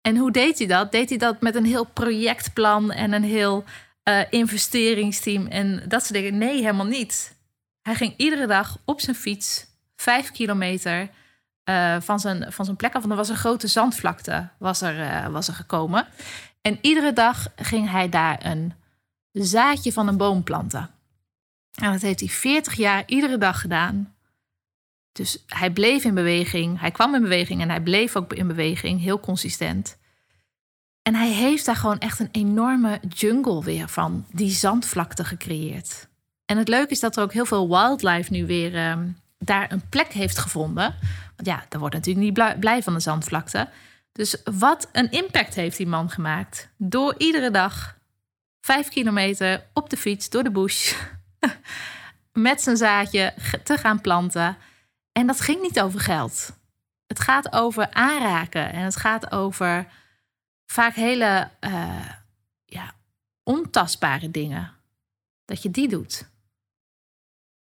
En 0.02 0.18
hoe 0.18 0.32
deed 0.32 0.58
hij 0.58 0.68
dat? 0.68 0.92
Deed 0.92 1.10
hij 1.10 1.18
dat 1.18 1.42
met 1.42 1.56
een 1.56 1.66
heel 1.66 1.86
projectplan 1.86 2.92
en 2.92 3.14
een 3.14 3.24
heel 3.24 3.64
uh, 4.04 4.22
investeringsteam 4.30 5.48
en 5.48 5.84
dat 5.88 6.02
soort 6.02 6.14
dingen? 6.14 6.38
Nee, 6.38 6.56
helemaal 6.56 6.86
niet. 6.86 7.36
Hij 7.82 7.96
ging 7.96 8.14
iedere 8.18 8.48
dag 8.48 8.78
op 8.86 9.02
zijn 9.02 9.16
fiets 9.16 9.66
vijf 9.96 10.32
kilometer 10.32 11.10
uh, 11.70 11.96
van, 12.00 12.20
zijn, 12.20 12.52
van 12.54 12.66
zijn 12.66 12.78
plek 12.78 12.94
af. 12.94 13.00
Want 13.00 13.12
er 13.12 13.18
was 13.18 13.30
een 13.30 13.36
grote 13.36 13.68
zandvlakte 13.68 14.50
was 14.58 14.82
er, 14.82 15.00
uh, 15.00 15.28
was 15.28 15.48
er 15.48 15.54
gekomen. 15.54 16.08
En 16.62 16.78
iedere 16.82 17.14
dag 17.14 17.48
ging 17.56 17.90
hij 17.90 18.10
daar 18.10 18.46
een 18.46 18.74
zaadje 19.32 19.94
van 19.94 20.08
een 20.08 20.18
boom 20.18 20.44
planten. 20.44 20.90
En 21.82 21.92
dat 21.92 22.02
heeft 22.02 22.20
hij 22.20 22.30
40 22.30 22.74
jaar 22.74 23.04
iedere 23.06 23.38
dag 23.38 23.62
gedaan. 23.62 24.16
Dus 25.12 25.44
hij 25.48 25.72
bleef 25.72 26.04
in 26.04 26.14
beweging. 26.14 26.80
Hij 26.80 26.92
kwam 26.92 27.16
in 27.16 27.22
beweging 27.22 27.62
en 27.62 27.70
hij 27.70 27.82
bleef 27.82 28.16
ook 28.16 28.34
in 28.34 28.48
beweging, 28.48 29.02
heel 29.02 29.20
consistent. 29.20 29.98
En 31.02 31.16
hij 31.16 31.32
heeft 31.32 31.66
daar 31.66 31.76
gewoon 31.76 32.00
echt 32.00 32.20
een 32.20 32.30
enorme 32.32 33.00
jungle 33.10 33.64
weer 33.64 33.88
van 33.88 34.26
die 34.32 34.50
zandvlakte 34.50 35.24
gecreëerd. 35.24 36.08
En 36.46 36.58
het 36.58 36.68
leuke 36.68 36.92
is 36.92 37.00
dat 37.00 37.16
er 37.16 37.24
ook 37.24 37.34
heel 37.34 37.46
veel 37.46 37.68
wildlife 37.68 38.32
nu 38.32 38.46
weer 38.46 38.76
ehm, 38.76 39.08
daar 39.38 39.72
een 39.72 39.90
plek 39.90 40.14
heeft 40.14 40.38
gevonden. 40.38 40.96
Ja, 41.44 41.66
daar 41.70 41.80
wordt 41.80 41.96
natuurlijk 41.96 42.26
niet 42.26 42.60
blij 42.60 42.84
van 42.84 42.94
de 42.94 43.00
zandvlakte. 43.00 43.70
Dus 44.12 44.42
wat 44.44 44.90
een 44.92 45.12
impact 45.12 45.54
heeft 45.54 45.78
die 45.78 45.88
man 45.88 46.10
gemaakt. 46.10 46.70
Door 46.78 47.16
iedere 47.18 47.52
dag 47.52 47.98
vijf 48.62 48.90
kilometer 48.90 49.66
op 49.74 49.90
de 49.90 49.98
fiets 49.98 50.30
door 50.30 50.44
de 50.44 50.52
bush. 50.52 50.96
met 52.32 52.62
zijn 52.62 52.78
zaadje 52.78 53.34
te 53.64 53.78
gaan 53.78 54.02
planten. 54.02 54.58
En 55.12 55.28
dat 55.28 55.42
ging 55.42 55.62
niet 55.62 55.82
over 55.82 56.00
geld. 56.00 56.58
Het 57.08 57.20
gaat 57.20 57.52
over 57.52 57.94
aanraken. 57.94 58.72
En 58.72 58.84
het 58.84 58.96
gaat 58.96 59.32
over 59.32 59.88
vaak 60.66 60.94
hele 60.94 61.50
uh, 61.60 62.10
ja, 62.66 62.94
ontastbare 63.44 64.32
dingen. 64.32 64.74
Dat 65.46 65.64
je 65.64 65.72
die 65.72 65.88
doet. 65.88 66.30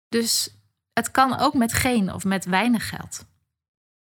Dus 0.09 0.57
het 0.93 1.11
kan 1.11 1.39
ook 1.39 1.55
met 1.55 1.73
geen 1.73 2.13
of 2.13 2.25
met 2.25 2.45
weinig 2.45 2.89
geld 2.89 3.27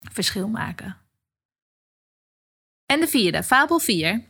verschil 0.00 0.48
maken. 0.48 0.96
En 2.86 3.00
de 3.00 3.08
vierde, 3.08 3.42
fabel 3.42 3.78
4. 3.78 4.24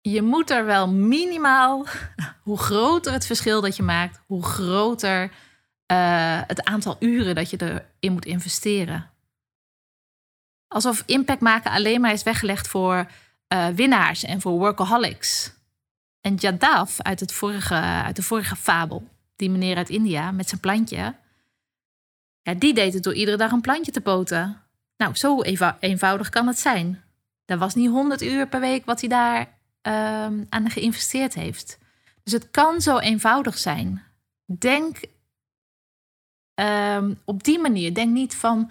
Je 0.00 0.22
moet 0.22 0.50
er 0.50 0.64
wel 0.64 0.88
minimaal, 0.88 1.86
hoe 2.42 2.58
groter 2.58 3.12
het 3.12 3.26
verschil 3.26 3.60
dat 3.60 3.76
je 3.76 3.82
maakt, 3.82 4.20
hoe 4.26 4.44
groter 4.44 5.32
uh, 5.92 6.40
het 6.46 6.64
aantal 6.64 6.96
uren 6.98 7.34
dat 7.34 7.50
je 7.50 7.56
erin 7.60 8.12
moet 8.12 8.24
investeren. 8.24 9.10
Alsof 10.68 11.02
impact 11.06 11.40
maken 11.40 11.70
alleen 11.70 12.00
maar 12.00 12.12
is 12.12 12.22
weggelegd 12.22 12.68
voor 12.68 13.10
uh, 13.52 13.68
winnaars 13.68 14.24
en 14.24 14.40
voor 14.40 14.52
workaholics. 14.52 15.52
En 16.20 16.34
Jadav 16.34 17.00
uit, 17.00 17.20
het 17.20 17.32
vorige, 17.32 17.74
uit 17.74 18.16
de 18.16 18.22
vorige 18.22 18.56
fabel, 18.56 19.08
die 19.36 19.50
meneer 19.50 19.76
uit 19.76 19.88
India 19.88 20.30
met 20.30 20.48
zijn 20.48 20.60
plantje. 20.60 21.14
Ja, 22.42 22.54
die 22.54 22.74
deed 22.74 22.94
het 22.94 23.02
door 23.02 23.14
iedere 23.14 23.36
dag 23.36 23.52
een 23.52 23.60
plantje 23.60 23.92
te 23.92 24.00
poten. 24.00 24.62
Nou, 25.00 25.14
zo 25.14 25.42
eenvoudig 25.80 26.28
kan 26.28 26.46
het 26.46 26.58
zijn. 26.58 27.02
Dat 27.44 27.58
was 27.58 27.74
niet 27.74 27.88
100 27.88 28.22
uur 28.22 28.48
per 28.48 28.60
week 28.60 28.84
wat 28.84 29.00
hij 29.00 29.08
daar 29.08 29.40
uh, 29.40 30.44
aan 30.48 30.70
geïnvesteerd 30.70 31.34
heeft. 31.34 31.78
Dus 32.22 32.32
het 32.32 32.50
kan 32.50 32.80
zo 32.80 32.98
eenvoudig 32.98 33.58
zijn. 33.58 34.02
Denk 34.44 35.00
um, 36.54 37.20
op 37.24 37.44
die 37.44 37.58
manier. 37.58 37.94
Denk 37.94 38.12
niet 38.12 38.36
van, 38.36 38.70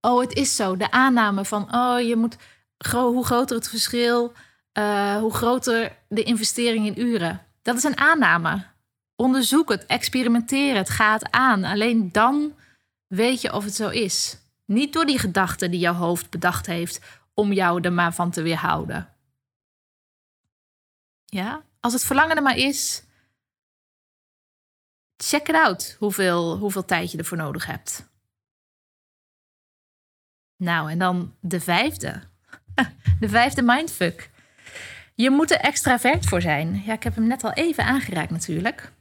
oh, 0.00 0.20
het 0.20 0.32
is 0.32 0.56
zo. 0.56 0.76
De 0.76 0.90
aanname 0.90 1.44
van, 1.44 1.74
oh, 1.74 2.00
je 2.00 2.16
moet 2.16 2.36
hoe 2.90 3.24
groter 3.24 3.56
het 3.56 3.68
verschil, 3.68 4.32
uh, 4.78 5.16
hoe 5.16 5.34
groter 5.34 5.96
de 6.08 6.22
investering 6.22 6.86
in 6.86 7.00
uren. 7.06 7.46
Dat 7.62 7.76
is 7.76 7.84
een 7.84 7.98
aanname. 7.98 8.64
Onderzoek 9.16 9.68
het, 9.68 9.86
experimenteer 9.86 10.76
het, 10.76 10.90
ga 10.90 11.12
het 11.12 11.30
aan. 11.30 11.64
Alleen 11.64 12.12
dan 12.12 12.54
weet 13.06 13.40
je 13.40 13.52
of 13.52 13.64
het 13.64 13.74
zo 13.74 13.88
is. 13.88 14.44
Niet 14.66 14.92
door 14.92 15.06
die 15.06 15.18
gedachten 15.18 15.70
die 15.70 15.80
jouw 15.80 15.94
hoofd 15.94 16.30
bedacht 16.30 16.66
heeft 16.66 17.00
om 17.34 17.52
jou 17.52 17.80
er 17.80 17.92
maar 17.92 18.14
van 18.14 18.30
te 18.30 18.42
weerhouden. 18.42 19.14
Ja, 21.24 21.64
als 21.80 21.92
het 21.92 22.04
verlangen 22.04 22.36
er 22.36 22.42
maar 22.42 22.56
is, 22.56 23.04
check 25.16 25.48
it 25.48 25.54
out 25.54 25.96
hoeveel, 25.98 26.58
hoeveel 26.58 26.84
tijd 26.84 27.10
je 27.10 27.18
ervoor 27.18 27.38
nodig 27.38 27.66
hebt. 27.66 28.08
Nou, 30.56 30.90
en 30.90 30.98
dan 30.98 31.34
de 31.40 31.60
vijfde. 31.60 32.22
De 33.20 33.28
vijfde 33.28 33.62
mindfuck. 33.62 34.30
Je 35.14 35.30
moet 35.30 35.50
er 35.50 35.60
extravert 35.60 36.26
voor 36.26 36.40
zijn. 36.40 36.82
Ja, 36.86 36.92
ik 36.92 37.02
heb 37.02 37.14
hem 37.14 37.26
net 37.26 37.44
al 37.44 37.52
even 37.52 37.84
aangeraakt 37.84 38.30
natuurlijk. 38.30 38.92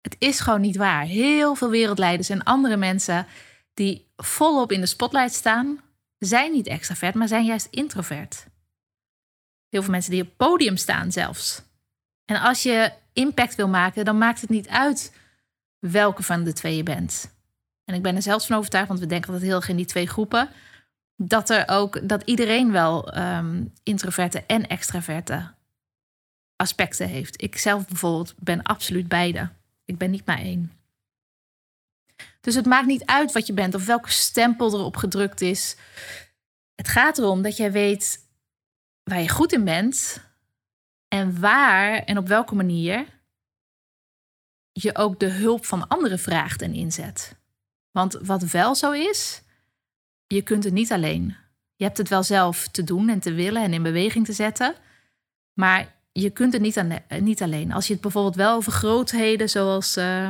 Het 0.00 0.16
is 0.18 0.40
gewoon 0.40 0.60
niet 0.60 0.76
waar. 0.76 1.04
Heel 1.04 1.54
veel 1.54 1.70
wereldleiders 1.70 2.28
en 2.28 2.42
andere 2.42 2.76
mensen 2.76 3.26
die 3.74 4.06
volop 4.16 4.72
in 4.72 4.80
de 4.80 4.86
spotlight 4.86 5.32
staan, 5.34 5.80
zijn 6.18 6.52
niet 6.52 6.66
extravert, 6.66 7.14
maar 7.14 7.28
zijn 7.28 7.44
juist 7.44 7.66
introvert. 7.70 8.46
Heel 9.68 9.82
veel 9.82 9.90
mensen 9.90 10.10
die 10.10 10.22
op 10.22 10.36
podium 10.36 10.76
staan 10.76 11.12
zelfs. 11.12 11.62
En 12.24 12.40
als 12.40 12.62
je 12.62 12.92
impact 13.12 13.54
wil 13.54 13.68
maken, 13.68 14.04
dan 14.04 14.18
maakt 14.18 14.40
het 14.40 14.50
niet 14.50 14.68
uit 14.68 15.16
welke 15.78 16.22
van 16.22 16.44
de 16.44 16.52
twee 16.52 16.76
je 16.76 16.82
bent. 16.82 17.34
En 17.84 17.94
ik 17.94 18.02
ben 18.02 18.16
er 18.16 18.22
zelfs 18.22 18.46
van 18.46 18.56
overtuigd, 18.56 18.88
want 18.88 19.00
we 19.00 19.06
denken 19.06 19.32
dat 19.32 19.40
heel 19.40 19.56
erg 19.56 19.68
in 19.68 19.76
die 19.76 19.86
twee 19.86 20.06
groepen, 20.06 20.48
dat 21.16 21.50
er 21.50 21.68
ook 21.68 22.08
dat 22.08 22.22
iedereen 22.22 22.72
wel 22.72 23.16
um, 23.18 23.72
introverte 23.82 24.44
en 24.46 24.66
extraverte 24.66 25.52
aspecten 26.56 27.08
heeft. 27.08 27.42
Ik 27.42 27.58
zelf 27.58 27.86
bijvoorbeeld 27.86 28.34
ben 28.38 28.62
absoluut 28.62 29.08
beide. 29.08 29.48
Ik 29.84 29.98
ben 29.98 30.10
niet 30.10 30.26
maar 30.26 30.38
één. 30.38 30.72
Dus 32.44 32.54
het 32.54 32.66
maakt 32.66 32.86
niet 32.86 33.04
uit 33.04 33.32
wat 33.32 33.46
je 33.46 33.52
bent 33.52 33.74
of 33.74 33.86
welke 33.86 34.10
stempel 34.10 34.74
erop 34.74 34.96
gedrukt 34.96 35.40
is. 35.40 35.76
Het 36.74 36.88
gaat 36.88 37.18
erom 37.18 37.42
dat 37.42 37.56
jij 37.56 37.72
weet 37.72 38.28
waar 39.02 39.20
je 39.20 39.28
goed 39.28 39.52
in 39.52 39.64
bent 39.64 40.24
en 41.08 41.40
waar 41.40 42.02
en 42.02 42.18
op 42.18 42.28
welke 42.28 42.54
manier 42.54 43.06
je 44.72 44.96
ook 44.96 45.20
de 45.20 45.28
hulp 45.28 45.64
van 45.66 45.88
anderen 45.88 46.18
vraagt 46.18 46.62
en 46.62 46.74
inzet. 46.74 47.36
Want 47.90 48.12
wat 48.22 48.42
wel 48.42 48.74
zo 48.74 48.90
is, 48.90 49.42
je 50.26 50.42
kunt 50.42 50.64
het 50.64 50.72
niet 50.72 50.92
alleen. 50.92 51.36
Je 51.74 51.84
hebt 51.84 51.98
het 51.98 52.08
wel 52.08 52.22
zelf 52.22 52.68
te 52.68 52.84
doen 52.84 53.08
en 53.08 53.20
te 53.20 53.32
willen 53.32 53.62
en 53.62 53.72
in 53.72 53.82
beweging 53.82 54.24
te 54.26 54.32
zetten. 54.32 54.74
Maar 55.52 55.94
je 56.20 56.30
kunt 56.30 56.52
het 56.52 56.62
niet, 56.62 56.76
eh, 56.76 57.20
niet 57.20 57.42
alleen. 57.42 57.72
Als 57.72 57.86
je 57.86 57.92
het 57.92 58.02
bijvoorbeeld 58.02 58.36
wel 58.36 58.54
over 58.54 58.72
grootheden 58.72 59.48
zoals 59.48 59.96
uh, 59.96 60.28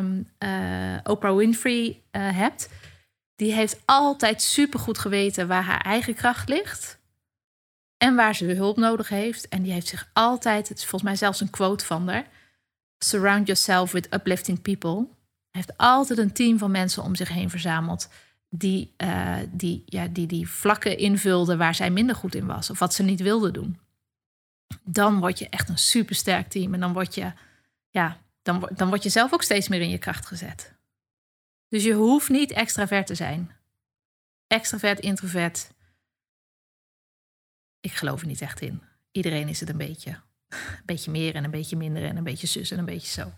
Oprah 1.02 1.36
Winfrey 1.36 1.86
uh, 1.86 2.36
hebt, 2.36 2.68
die 3.36 3.52
heeft 3.52 3.80
altijd 3.84 4.42
supergoed 4.42 4.98
geweten 4.98 5.48
waar 5.48 5.62
haar 5.62 5.80
eigen 5.80 6.14
kracht 6.14 6.48
ligt 6.48 6.98
en 7.96 8.14
waar 8.14 8.34
ze 8.34 8.44
hulp 8.44 8.76
nodig 8.76 9.08
heeft. 9.08 9.48
En 9.48 9.62
die 9.62 9.72
heeft 9.72 9.86
zich 9.86 10.10
altijd, 10.12 10.68
het 10.68 10.78
is 10.78 10.82
volgens 10.84 11.10
mij 11.10 11.16
zelfs 11.16 11.40
een 11.40 11.50
quote 11.50 11.84
van 11.84 12.08
haar, 12.08 12.26
surround 12.98 13.46
yourself 13.46 13.92
with 13.92 14.14
uplifting 14.14 14.62
people. 14.62 15.06
Heeft 15.50 15.76
altijd 15.76 16.18
een 16.18 16.32
team 16.32 16.58
van 16.58 16.70
mensen 16.70 17.02
om 17.02 17.14
zich 17.14 17.28
heen 17.28 17.50
verzameld 17.50 18.08
die, 18.48 18.94
die, 19.50 19.82
ja, 19.86 20.06
die 20.06 20.26
die 20.26 20.48
vlakken 20.48 20.98
invulden 20.98 21.58
waar 21.58 21.74
zij 21.74 21.90
minder 21.90 22.16
goed 22.16 22.34
in 22.34 22.46
was 22.46 22.70
of 22.70 22.78
wat 22.78 22.94
ze 22.94 23.02
niet 23.02 23.20
wilde 23.20 23.50
doen 23.50 23.78
dan 24.82 25.20
word 25.20 25.38
je 25.38 25.48
echt 25.48 25.68
een 25.68 25.78
supersterk 25.78 26.48
team. 26.48 26.74
En 26.74 26.80
dan 26.80 26.92
word 26.92 27.14
je, 27.14 27.32
ja, 27.88 28.20
dan, 28.42 28.70
dan 28.74 28.88
word 28.88 29.02
je 29.02 29.08
zelf 29.08 29.32
ook 29.32 29.42
steeds 29.42 29.68
meer 29.68 29.80
in 29.80 29.90
je 29.90 29.98
kracht 29.98 30.26
gezet. 30.26 30.74
Dus 31.68 31.84
je 31.84 31.92
hoeft 31.92 32.28
niet 32.28 32.50
extravert 32.50 33.06
te 33.06 33.14
zijn. 33.14 33.50
Extravert, 34.46 35.00
introvert. 35.00 35.72
Ik 37.80 37.92
geloof 37.92 38.20
er 38.20 38.26
niet 38.26 38.40
echt 38.40 38.60
in. 38.60 38.82
Iedereen 39.10 39.48
is 39.48 39.60
het 39.60 39.68
een 39.68 39.76
beetje. 39.76 40.10
Een 40.48 40.82
beetje 40.84 41.10
meer 41.10 41.34
en 41.34 41.44
een 41.44 41.50
beetje 41.50 41.76
minder 41.76 42.04
en 42.04 42.16
een 42.16 42.24
beetje 42.24 42.46
zus 42.46 42.70
en 42.70 42.78
een 42.78 42.84
beetje 42.84 43.22
zo. 43.22 43.32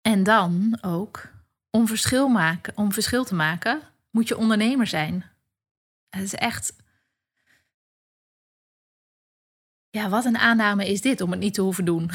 En 0.00 0.22
dan 0.22 0.78
ook, 0.80 1.28
om 1.70 1.86
verschil, 1.86 2.28
maken, 2.28 2.76
om 2.76 2.92
verschil 2.92 3.24
te 3.24 3.34
maken, 3.34 3.80
moet 4.10 4.28
je 4.28 4.36
ondernemer 4.36 4.86
zijn. 4.86 5.24
Het 6.08 6.22
is 6.22 6.34
echt 6.34 6.72
ja, 9.90 10.08
wat 10.08 10.24
een 10.24 10.38
aanname 10.38 10.88
is 10.88 11.00
dit 11.00 11.20
om 11.20 11.30
het 11.30 11.40
niet 11.40 11.54
te 11.54 11.62
hoeven 11.62 11.84
doen? 11.84 12.10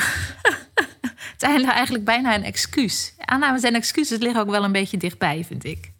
het 1.38 1.42
is 1.42 1.64
eigenlijk 1.64 2.06
bijna 2.06 2.36
een 2.36 2.44
excuus. 2.44 3.14
Aannames 3.18 3.64
en 3.64 3.76
excuses 3.76 4.20
liggen 4.20 4.42
ook 4.42 4.50
wel 4.50 4.64
een 4.64 4.72
beetje 4.72 4.98
dichtbij, 4.98 5.46
vind 5.46 5.64
ik. 5.64 5.92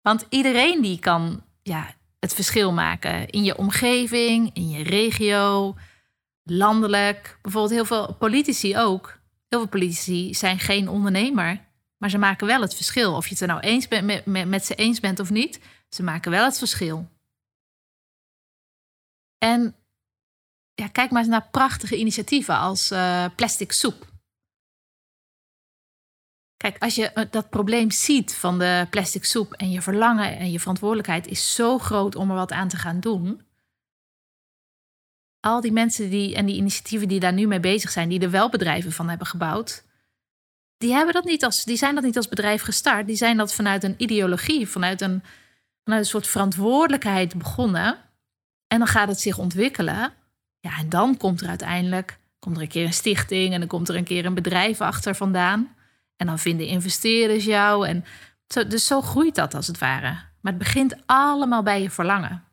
Want 0.00 0.26
iedereen 0.28 0.82
die 0.82 0.98
kan 0.98 1.44
ja, 1.62 1.94
het 2.18 2.34
verschil 2.34 2.72
maken 2.72 3.28
in 3.28 3.44
je 3.44 3.56
omgeving, 3.56 4.50
in 4.54 4.68
je 4.68 4.82
regio, 4.82 5.74
landelijk. 6.42 7.38
Bijvoorbeeld 7.42 7.74
heel 7.74 7.84
veel 7.84 8.14
politici 8.14 8.78
ook. 8.78 9.20
Heel 9.48 9.58
veel 9.60 9.68
politici 9.68 10.34
zijn 10.34 10.58
geen 10.58 10.88
ondernemer, 10.88 11.60
maar 11.96 12.10
ze 12.10 12.18
maken 12.18 12.46
wel 12.46 12.60
het 12.60 12.74
verschil. 12.74 13.14
Of 13.14 13.24
je 13.24 13.32
het 13.32 13.40
er 13.40 13.48
nou 13.48 13.60
eens 13.60 13.88
bent 13.88 14.06
met, 14.06 14.26
met, 14.26 14.48
met 14.48 14.64
ze 14.64 14.74
eens 14.74 15.00
bent 15.00 15.20
of 15.20 15.30
niet, 15.30 15.60
ze 15.88 16.02
maken 16.02 16.30
wel 16.30 16.44
het 16.44 16.58
verschil. 16.58 17.08
En 19.38 19.74
ja, 20.74 20.88
kijk 20.88 21.10
maar 21.10 21.20
eens 21.20 21.30
naar 21.30 21.48
prachtige 21.50 21.96
initiatieven 21.96 22.56
als 22.56 22.90
uh, 22.90 23.26
plastic 23.36 23.72
soep. 23.72 24.10
Kijk, 26.56 26.82
als 26.82 26.94
je 26.94 27.08
eh, 27.08 27.30
dat 27.30 27.50
probleem 27.50 27.90
ziet 27.90 28.34
van 28.34 28.58
de 28.58 28.86
plastic 28.90 29.24
soep 29.24 29.52
en 29.52 29.70
je 29.70 29.82
verlangen 29.82 30.38
en 30.38 30.50
je 30.50 30.60
verantwoordelijkheid 30.60 31.26
is 31.26 31.54
zo 31.54 31.78
groot 31.78 32.16
om 32.16 32.30
er 32.30 32.36
wat 32.36 32.52
aan 32.52 32.68
te 32.68 32.76
gaan 32.76 33.00
doen. 33.00 33.42
Al 35.40 35.60
die 35.60 35.72
mensen 35.72 36.10
die, 36.10 36.34
en 36.34 36.46
die 36.46 36.56
initiatieven 36.56 37.08
die 37.08 37.20
daar 37.20 37.32
nu 37.32 37.46
mee 37.46 37.60
bezig 37.60 37.90
zijn, 37.90 38.08
die 38.08 38.20
er 38.20 38.30
wel 38.30 38.50
bedrijven 38.50 38.92
van 38.92 39.08
hebben 39.08 39.26
gebouwd, 39.26 39.84
die, 40.76 40.92
hebben 40.92 41.14
dat 41.14 41.24
niet 41.24 41.44
als, 41.44 41.64
die 41.64 41.76
zijn 41.76 41.94
dat 41.94 42.04
niet 42.04 42.16
als 42.16 42.28
bedrijf 42.28 42.62
gestart. 42.62 43.06
Die 43.06 43.16
zijn 43.16 43.36
dat 43.36 43.54
vanuit 43.54 43.84
een 43.84 43.94
ideologie, 43.98 44.68
vanuit 44.68 45.00
een, 45.00 45.22
vanuit 45.84 46.02
een 46.02 46.10
soort 46.10 46.26
verantwoordelijkheid 46.26 47.38
begonnen. 47.38 47.98
En 48.66 48.78
dan 48.78 48.86
gaat 48.86 49.08
het 49.08 49.20
zich 49.20 49.38
ontwikkelen. 49.38 50.14
Ja, 50.62 50.78
en 50.78 50.88
dan 50.88 51.16
komt 51.16 51.40
er 51.40 51.48
uiteindelijk 51.48 52.20
komt 52.38 52.56
er 52.56 52.62
een 52.62 52.68
keer 52.68 52.84
een 52.84 52.92
stichting 52.92 53.52
en 53.52 53.58
dan 53.58 53.68
komt 53.68 53.88
er 53.88 53.96
een 53.96 54.04
keer 54.04 54.24
een 54.24 54.34
bedrijf 54.34 54.80
achter 54.80 55.14
vandaan. 55.14 55.76
En 56.16 56.26
dan 56.26 56.38
vinden 56.38 56.66
investeerders 56.66 57.44
jou. 57.44 57.88
En 57.88 58.04
zo, 58.48 58.66
dus 58.66 58.86
zo 58.86 59.00
groeit 59.00 59.34
dat 59.34 59.54
als 59.54 59.66
het 59.66 59.78
ware. 59.78 60.10
Maar 60.40 60.52
het 60.52 60.58
begint 60.58 60.94
allemaal 61.06 61.62
bij 61.62 61.82
je 61.82 61.90
verlangen. 61.90 62.44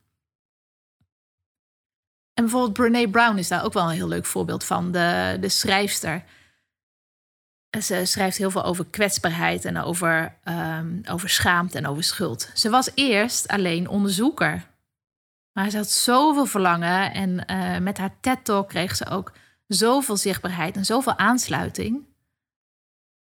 En 2.33 2.43
bijvoorbeeld 2.43 2.73
Brene 2.73 3.09
Brown 3.09 3.37
is 3.37 3.47
daar 3.47 3.63
ook 3.63 3.73
wel 3.73 3.83
een 3.83 3.95
heel 3.95 4.07
leuk 4.07 4.25
voorbeeld 4.25 4.63
van. 4.63 4.91
De, 4.91 5.37
de 5.39 5.49
schrijfster. 5.49 6.23
Ze 7.81 8.05
schrijft 8.05 8.37
heel 8.37 8.51
veel 8.51 8.63
over 8.63 8.85
kwetsbaarheid 8.85 9.65
en 9.65 9.77
over, 9.77 10.37
um, 10.43 11.01
over 11.09 11.29
schaamte 11.29 11.77
en 11.77 11.87
over 11.87 12.03
schuld. 12.03 12.51
Ze 12.53 12.69
was 12.69 12.91
eerst 12.93 13.47
alleen 13.47 13.87
onderzoeker. 13.87 14.67
Maar 15.59 15.69
ze 15.69 15.77
had 15.77 15.89
zoveel 15.89 16.45
verlangen 16.45 17.13
en 17.13 17.43
uh, 17.51 17.77
met 17.77 17.97
haar 17.97 18.19
TED-talk 18.19 18.69
kreeg 18.69 18.95
ze 18.95 19.09
ook 19.09 19.31
zoveel 19.67 20.17
zichtbaarheid 20.17 20.75
en 20.75 20.85
zoveel 20.85 21.17
aansluiting. 21.17 22.05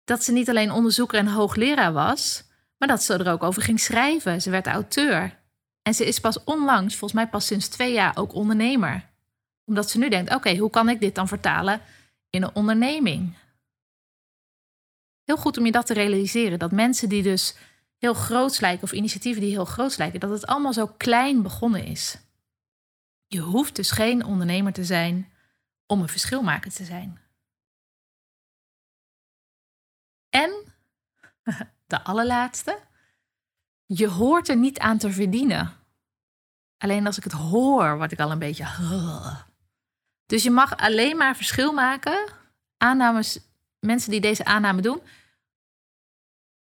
Dat 0.03 0.23
ze 0.23 0.31
niet 0.31 0.49
alleen 0.49 0.71
onderzoeker 0.71 1.19
en 1.19 1.27
hoogleraar 1.27 1.93
was, 1.93 2.43
maar 2.77 2.87
dat 2.87 3.03
ze 3.03 3.13
er 3.13 3.31
ook 3.31 3.43
over 3.43 3.61
ging 3.61 3.79
schrijven. 3.79 4.41
Ze 4.41 4.49
werd 4.49 4.67
auteur. 4.67 5.39
En 5.81 5.93
ze 5.93 6.05
is 6.05 6.19
pas 6.19 6.43
onlangs, 6.43 6.95
volgens 6.95 7.21
mij 7.21 7.29
pas 7.29 7.45
sinds 7.45 7.67
twee 7.67 7.93
jaar, 7.93 8.17
ook 8.17 8.33
ondernemer. 8.33 9.09
Omdat 9.65 9.89
ze 9.89 9.97
nu 9.97 10.09
denkt: 10.09 10.35
oké, 10.35 10.57
hoe 10.57 10.69
kan 10.69 10.89
ik 10.89 10.99
dit 10.99 11.15
dan 11.15 11.27
vertalen 11.27 11.81
in 12.29 12.43
een 12.43 12.55
onderneming? 12.55 13.37
Heel 15.23 15.37
goed 15.37 15.57
om 15.57 15.65
je 15.65 15.71
dat 15.71 15.85
te 15.85 15.93
realiseren. 15.93 16.59
Dat 16.59 16.71
mensen 16.71 17.09
die 17.09 17.23
dus 17.23 17.55
heel 17.99 18.13
groot 18.13 18.61
lijken 18.61 18.83
of 18.83 18.91
initiatieven 18.91 19.41
die 19.41 19.51
heel 19.51 19.65
groot 19.65 19.97
lijken, 19.97 20.19
dat 20.19 20.29
het 20.29 20.47
allemaal 20.47 20.73
zo 20.73 20.87
klein 20.87 21.41
begonnen 21.41 21.85
is. 21.85 22.17
Je 23.27 23.39
hoeft 23.39 23.75
dus 23.75 23.91
geen 23.91 24.25
ondernemer 24.25 24.73
te 24.73 24.83
zijn 24.83 25.31
om 25.85 26.01
een 26.01 26.09
verschilmaker 26.09 26.71
te 26.71 26.83
zijn. 26.83 27.19
En 30.29 30.73
de 31.87 32.03
allerlaatste, 32.03 32.79
je 33.85 34.07
hoort 34.07 34.49
er 34.49 34.57
niet 34.57 34.79
aan 34.79 34.97
te 34.97 35.11
verdienen. 35.11 35.73
Alleen 36.77 37.05
als 37.05 37.17
ik 37.17 37.23
het 37.23 37.33
hoor, 37.33 37.97
word 37.97 38.11
ik 38.11 38.19
al 38.19 38.31
een 38.31 38.39
beetje. 38.39 38.67
Dus 40.25 40.43
je 40.43 40.51
mag 40.51 40.77
alleen 40.77 41.17
maar 41.17 41.35
verschil 41.35 41.73
maken. 41.73 42.31
Aannames, 42.77 43.39
mensen 43.79 44.11
die 44.11 44.21
deze 44.21 44.45
aanname 44.45 44.81
doen, 44.81 45.01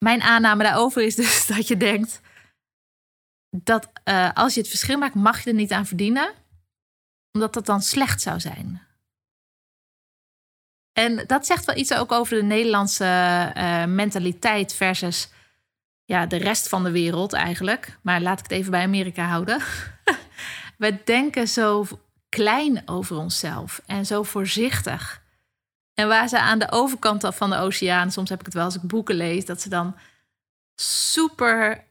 mijn 0.03 0.21
aanname 0.21 0.63
daarover 0.63 1.03
is 1.03 1.15
dus 1.15 1.45
dat 1.55 1.67
je 1.67 1.77
denkt: 1.77 2.21
dat 3.49 3.91
uh, 4.05 4.31
als 4.33 4.53
je 4.53 4.59
het 4.59 4.69
verschil 4.69 4.97
maakt, 4.97 5.15
mag 5.15 5.43
je 5.43 5.49
er 5.49 5.55
niet 5.55 5.71
aan 5.71 5.85
verdienen, 5.85 6.33
omdat 7.31 7.53
dat 7.53 7.65
dan 7.65 7.81
slecht 7.81 8.21
zou 8.21 8.39
zijn. 8.39 8.81
En 10.93 11.23
dat 11.27 11.45
zegt 11.45 11.65
wel 11.65 11.75
iets 11.75 11.93
ook 11.93 12.11
over 12.11 12.35
de 12.35 12.43
Nederlandse 12.43 13.05
uh, 13.57 13.85
mentaliteit 13.85 14.73
versus 14.73 15.29
ja, 16.05 16.25
de 16.25 16.37
rest 16.37 16.69
van 16.69 16.83
de 16.83 16.91
wereld 16.91 17.33
eigenlijk. 17.33 17.97
Maar 18.01 18.21
laat 18.21 18.37
ik 18.37 18.43
het 18.43 18.51
even 18.51 18.71
bij 18.71 18.83
Amerika 18.83 19.25
houden. 19.25 19.61
We 20.77 21.01
denken 21.03 21.47
zo 21.47 21.85
klein 22.29 22.81
over 22.85 23.17
onszelf 23.17 23.81
en 23.85 24.05
zo 24.05 24.23
voorzichtig. 24.23 25.22
En 25.93 26.07
waar 26.07 26.27
ze 26.27 26.39
aan 26.39 26.59
de 26.59 26.71
overkant 26.71 27.25
van 27.29 27.49
de 27.49 27.55
oceaan, 27.55 28.11
soms 28.11 28.29
heb 28.29 28.39
ik 28.39 28.45
het 28.45 28.53
wel 28.53 28.63
als 28.63 28.75
ik 28.75 28.81
boeken 28.81 29.15
lees, 29.15 29.45
dat 29.45 29.61
ze 29.61 29.69
dan 29.69 29.95
super. 30.75 31.83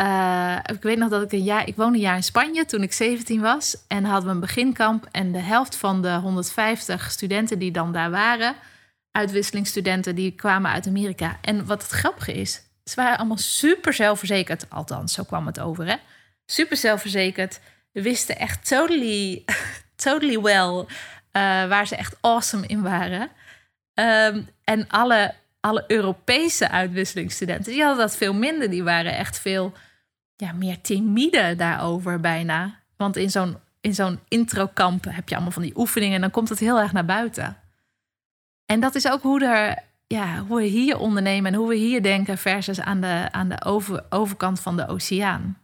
Uh, 0.00 0.58
ik 0.62 0.82
weet 0.82 0.98
nog 0.98 1.08
dat 1.08 1.22
ik 1.22 1.32
een 1.32 1.42
jaar. 1.42 1.66
Ik 1.68 1.76
woonde 1.76 1.94
een 1.94 2.04
jaar 2.04 2.16
in 2.16 2.22
Spanje 2.22 2.64
toen 2.64 2.82
ik 2.82 2.92
17 2.92 3.40
was. 3.40 3.76
En 3.88 4.04
hadden 4.04 4.28
we 4.28 4.34
een 4.34 4.40
beginkamp. 4.40 5.08
En 5.10 5.32
de 5.32 5.38
helft 5.38 5.76
van 5.76 6.02
de 6.02 6.14
150 6.14 7.10
studenten 7.10 7.58
die 7.58 7.70
dan 7.70 7.92
daar 7.92 8.10
waren, 8.10 8.54
uitwisselingsstudenten, 9.10 10.14
die 10.14 10.30
kwamen 10.30 10.70
uit 10.70 10.86
Amerika. 10.86 11.38
En 11.40 11.66
wat 11.66 11.82
het 11.82 11.90
grappige 11.90 12.32
is, 12.32 12.62
ze 12.84 12.94
waren 12.94 13.18
allemaal 13.18 13.36
super 13.36 13.92
zelfverzekerd. 13.92 14.66
Althans, 14.70 15.12
zo 15.12 15.22
kwam 15.22 15.46
het 15.46 15.60
over, 15.60 15.86
hè? 15.86 15.96
Super 16.46 16.76
zelfverzekerd. 16.76 17.60
Wisten 17.92 18.38
echt 18.38 18.68
totally, 18.68 19.44
totally 19.96 20.40
well 20.40 20.86
waar 21.32 21.86
ze 21.86 21.96
echt 21.96 22.16
awesome 22.20 22.66
in 22.66 22.82
waren. 22.82 23.30
Um, 23.94 24.48
en 24.64 24.88
alle, 24.88 25.34
alle 25.60 25.84
Europese 25.86 26.70
uitwisselingsstudenten, 26.70 27.72
die 27.72 27.82
hadden 27.82 28.06
dat 28.06 28.16
veel 28.16 28.34
minder. 28.34 28.70
Die 28.70 28.82
waren 28.82 29.16
echt 29.16 29.38
veel 29.38 29.72
ja, 30.36 30.52
meer 30.52 30.80
timide 30.80 31.54
daarover 31.56 32.20
bijna. 32.20 32.80
Want 32.96 33.16
in 33.16 33.30
zo'n 33.30 33.56
in 33.80 33.94
zo'n 33.94 34.20
introkamp 34.28 35.04
heb 35.08 35.28
je 35.28 35.34
allemaal 35.34 35.52
van 35.52 35.62
die 35.62 35.76
oefeningen 35.78 36.14
en 36.14 36.20
dan 36.20 36.30
komt 36.30 36.48
het 36.48 36.58
heel 36.58 36.80
erg 36.80 36.92
naar 36.92 37.04
buiten. 37.04 37.56
En 38.66 38.80
dat 38.80 38.94
is 38.94 39.08
ook 39.08 39.22
hoe 39.22 39.44
er 39.44 39.78
ja, 40.06 40.38
hoe 40.38 40.56
we 40.56 40.64
hier 40.64 40.98
ondernemen 40.98 41.52
en 41.52 41.58
hoe 41.58 41.68
we 41.68 41.74
hier 41.74 42.02
denken 42.02 42.38
versus 42.38 42.80
aan 42.80 43.00
de, 43.00 43.28
aan 43.30 43.48
de 43.48 43.64
over, 43.64 44.04
overkant 44.10 44.60
van 44.60 44.76
de 44.76 44.86
oceaan. 44.86 45.58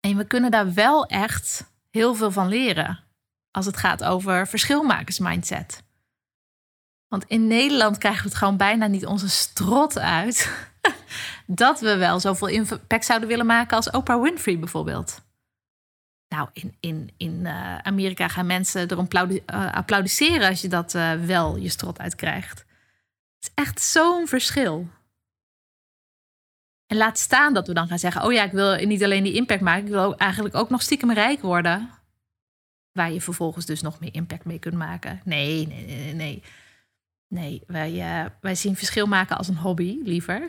En 0.00 0.16
we 0.16 0.24
kunnen 0.24 0.50
daar 0.50 0.74
wel 0.74 1.06
echt 1.06 1.70
heel 1.90 2.14
veel 2.14 2.30
van 2.30 2.48
leren 2.48 2.98
als 3.50 3.66
het 3.66 3.76
gaat 3.76 4.04
over 4.04 4.46
verschilmakersmindset. 4.46 5.82
Want 7.08 7.24
in 7.24 7.46
Nederland 7.46 7.98
krijgen 7.98 8.22
we 8.22 8.28
het 8.28 8.38
gewoon 8.38 8.56
bijna 8.56 8.86
niet 8.86 9.06
onze 9.06 9.28
strot 9.28 9.98
uit 9.98 10.68
dat 11.46 11.80
we 11.80 11.96
wel 11.96 12.20
zoveel 12.20 12.48
impact 12.48 13.04
zouden 13.04 13.28
willen 13.28 13.46
maken 13.46 13.76
als 13.76 13.90
Oprah 13.90 14.22
Winfrey 14.22 14.58
bijvoorbeeld. 14.58 15.22
Nou, 16.28 16.48
in, 16.52 16.76
in, 16.80 17.10
in 17.16 17.40
uh, 17.42 17.78
Amerika 17.78 18.28
gaan 18.28 18.46
mensen 18.46 18.90
erom 18.90 19.08
uh, 19.12 19.72
applaudisseren 19.72 20.48
als 20.48 20.60
je 20.60 20.68
dat 20.68 20.94
uh, 20.94 21.12
wel 21.12 21.56
je 21.56 21.68
strot 21.68 21.98
uitkrijgt. 21.98 22.58
Het 22.58 23.48
is 23.48 23.50
echt 23.54 23.80
zo'n 23.80 24.26
verschil. 24.26 24.88
En 26.86 26.96
laat 26.96 27.18
staan 27.18 27.54
dat 27.54 27.66
we 27.66 27.74
dan 27.74 27.88
gaan 27.88 27.98
zeggen: 27.98 28.22
Oh 28.22 28.32
ja, 28.32 28.42
ik 28.42 28.52
wil 28.52 28.74
niet 28.74 29.04
alleen 29.04 29.22
die 29.22 29.34
impact 29.34 29.60
maken, 29.60 29.84
ik 29.84 29.92
wil 29.92 30.16
eigenlijk 30.16 30.54
ook 30.54 30.70
nog 30.70 30.82
stiekem 30.82 31.12
rijk 31.12 31.42
worden. 31.42 31.99
Waar 32.92 33.12
je 33.12 33.20
vervolgens 33.20 33.66
dus 33.66 33.82
nog 33.82 34.00
meer 34.00 34.14
impact 34.14 34.44
mee 34.44 34.58
kunt 34.58 34.74
maken. 34.74 35.20
Nee, 35.24 35.66
nee, 35.66 35.86
nee, 35.86 36.14
nee. 36.14 36.42
Nee, 37.28 37.62
wij, 37.66 37.92
uh, 37.92 38.30
wij 38.40 38.54
zien 38.54 38.76
verschil 38.76 39.06
maken 39.06 39.36
als 39.36 39.48
een 39.48 39.56
hobby 39.56 39.98
liever. 40.02 40.48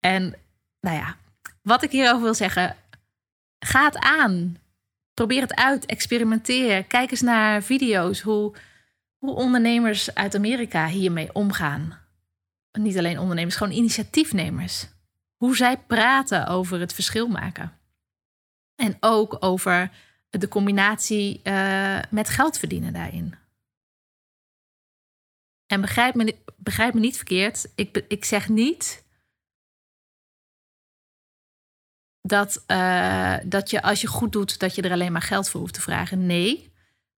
En 0.00 0.34
nou 0.80 0.96
ja, 0.96 1.16
wat 1.62 1.82
ik 1.82 1.90
hierover 1.90 2.22
wil 2.22 2.34
zeggen: 2.34 2.76
ga 3.58 3.84
het 3.84 3.98
aan. 3.98 4.56
Probeer 5.14 5.40
het 5.40 5.54
uit, 5.54 5.86
experimenteer. 5.86 6.84
Kijk 6.84 7.10
eens 7.10 7.20
naar 7.20 7.62
video's 7.62 8.20
hoe, 8.20 8.54
hoe 9.18 9.34
ondernemers 9.34 10.14
uit 10.14 10.34
Amerika 10.34 10.86
hiermee 10.86 11.32
omgaan 11.32 12.06
niet 12.78 12.98
alleen 12.98 13.18
ondernemers, 13.18 13.56
gewoon 13.56 13.72
initiatiefnemers. 13.72 14.88
Hoe 15.36 15.56
zij 15.56 15.76
praten 15.76 16.46
over 16.46 16.80
het 16.80 16.92
verschil 16.92 17.28
maken. 17.28 17.72
En 18.74 18.96
ook 19.00 19.36
over 19.40 19.90
de 20.40 20.48
combinatie 20.48 21.40
uh, 21.44 21.98
met 22.10 22.28
geld 22.28 22.58
verdienen 22.58 22.92
daarin. 22.92 23.34
En 25.66 25.80
begrijp 25.80 26.14
me, 26.14 26.36
begrijp 26.56 26.94
me 26.94 27.00
niet 27.00 27.16
verkeerd. 27.16 27.68
Ik, 27.74 28.04
ik 28.08 28.24
zeg 28.24 28.48
niet 28.48 29.04
dat, 32.20 32.64
uh, 32.66 33.36
dat 33.44 33.70
je 33.70 33.82
als 33.82 34.00
je 34.00 34.06
goed 34.06 34.32
doet, 34.32 34.58
dat 34.58 34.74
je 34.74 34.82
er 34.82 34.92
alleen 34.92 35.12
maar 35.12 35.22
geld 35.22 35.48
voor 35.48 35.60
hoeft 35.60 35.74
te 35.74 35.80
vragen. 35.80 36.26
Nee. 36.26 36.74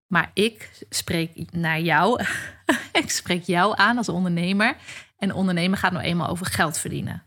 Maar 0.06 0.30
ik 0.34 0.86
spreek 0.90 1.52
naar 1.52 1.80
jou. 1.80 2.22
ik 3.02 3.10
spreek 3.10 3.42
jou 3.42 3.74
aan 3.76 3.96
als 3.96 4.08
ondernemer. 4.08 4.76
En 5.16 5.34
ondernemen 5.34 5.78
gaat 5.78 5.92
nou 5.92 6.04
eenmaal 6.04 6.28
over 6.28 6.46
geld 6.46 6.78
verdienen. 6.78 7.22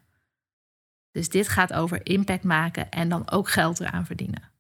Dus 1.12 1.30
dit 1.30 1.48
gaat 1.48 1.74
over 1.74 2.06
impact 2.06 2.44
maken 2.44 2.90
en 2.90 3.10
dan 3.10 3.32
ook 3.32 3.50
geld 3.50 3.80
eraan 3.80 4.06
verdienen. 4.06 4.51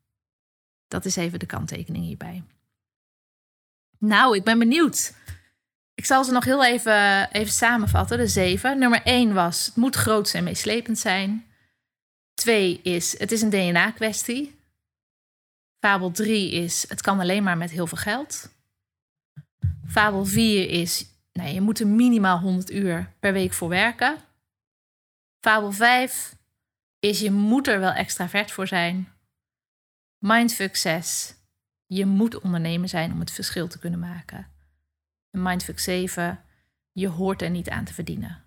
Dat 0.92 1.06
is 1.06 1.16
even 1.16 1.40
de 1.40 1.46
kanttekening 1.46 2.06
hierbij. 2.06 2.44
Nou, 3.98 4.36
ik 4.36 4.44
ben 4.44 4.60
benieuwd. 4.60 5.14
Ik 5.94 6.06
zal 6.06 6.24
ze 6.24 6.32
nog 6.32 6.46
heel 6.46 6.66
even, 6.66 7.32
even 7.32 7.54
samenvatten, 7.54 8.18
de 8.18 8.28
zeven. 8.28 8.80
Nummer 8.80 9.02
één 9.04 9.34
was, 9.34 9.66
het 9.66 9.76
moet 9.76 9.96
groot 9.96 10.34
en 10.34 10.44
meeslepend 10.44 11.00
zijn. 11.00 11.46
Twee 12.34 12.80
is, 12.84 13.20
het 13.20 13.32
is 13.32 13.42
een 13.42 13.50
DNA-kwestie. 13.50 14.60
Fabel 15.80 16.12
3 16.12 16.52
is, 16.52 16.86
het 16.88 17.02
kan 17.02 17.20
alleen 17.20 17.44
maar 17.44 17.58
met 17.58 17.72
heel 17.72 17.88
veel 17.88 17.98
geld. 17.98 18.50
Fabel 19.88 20.26
4 20.26 20.70
is, 20.70 21.06
nou, 21.34 21.50
je 21.50 21.62
moet 21.62 21.80
er 21.80 21.88
minimaal 21.88 22.40
100 22.40 22.72
uur 22.72 23.14
per 23.20 23.34
week 23.34 23.54
voor 23.54 23.70
werken. 23.70 24.18
Fabel 25.40 25.72
5 25.72 26.36
is, 27.00 27.20
je 27.20 27.32
moet 27.32 27.68
er 27.68 27.80
wel 27.80 27.92
extravert 27.92 28.52
voor 28.52 28.68
zijn. 28.68 29.11
Mindfuck 30.22 30.76
6, 30.76 31.36
je 31.86 32.06
moet 32.06 32.40
ondernemer 32.40 32.90
zijn 32.90 33.12
om 33.12 33.20
het 33.20 33.32
verschil 33.32 33.68
te 33.68 33.80
kunnen 33.80 34.00
maken. 34.00 34.52
En 35.30 35.42
Mindfuck 35.42 35.80
7, 35.80 36.44
je 36.92 37.08
hoort 37.08 37.42
er 37.42 37.50
niet 37.50 37.70
aan 37.70 37.86
te 37.86 37.94
verdienen. 37.94 38.44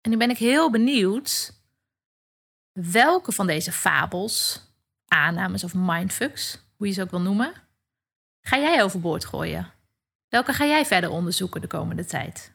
En 0.00 0.10
nu 0.10 0.16
ben 0.16 0.30
ik 0.30 0.38
heel 0.38 0.70
benieuwd 0.70 1.60
welke 2.72 3.32
van 3.32 3.46
deze 3.46 3.72
fabels 3.72 4.62
aannames 5.06 5.64
of 5.64 5.74
mindfucks, 5.74 6.58
hoe 6.76 6.86
je 6.86 6.92
ze 6.92 7.02
ook 7.02 7.10
wil 7.10 7.20
noemen, 7.20 7.52
ga 8.40 8.58
jij 8.58 8.82
overboord 8.82 9.24
gooien? 9.24 9.72
Welke 10.28 10.52
ga 10.52 10.64
jij 10.64 10.86
verder 10.86 11.10
onderzoeken 11.10 11.60
de 11.60 11.66
komende 11.66 12.04
tijd? 12.04 12.52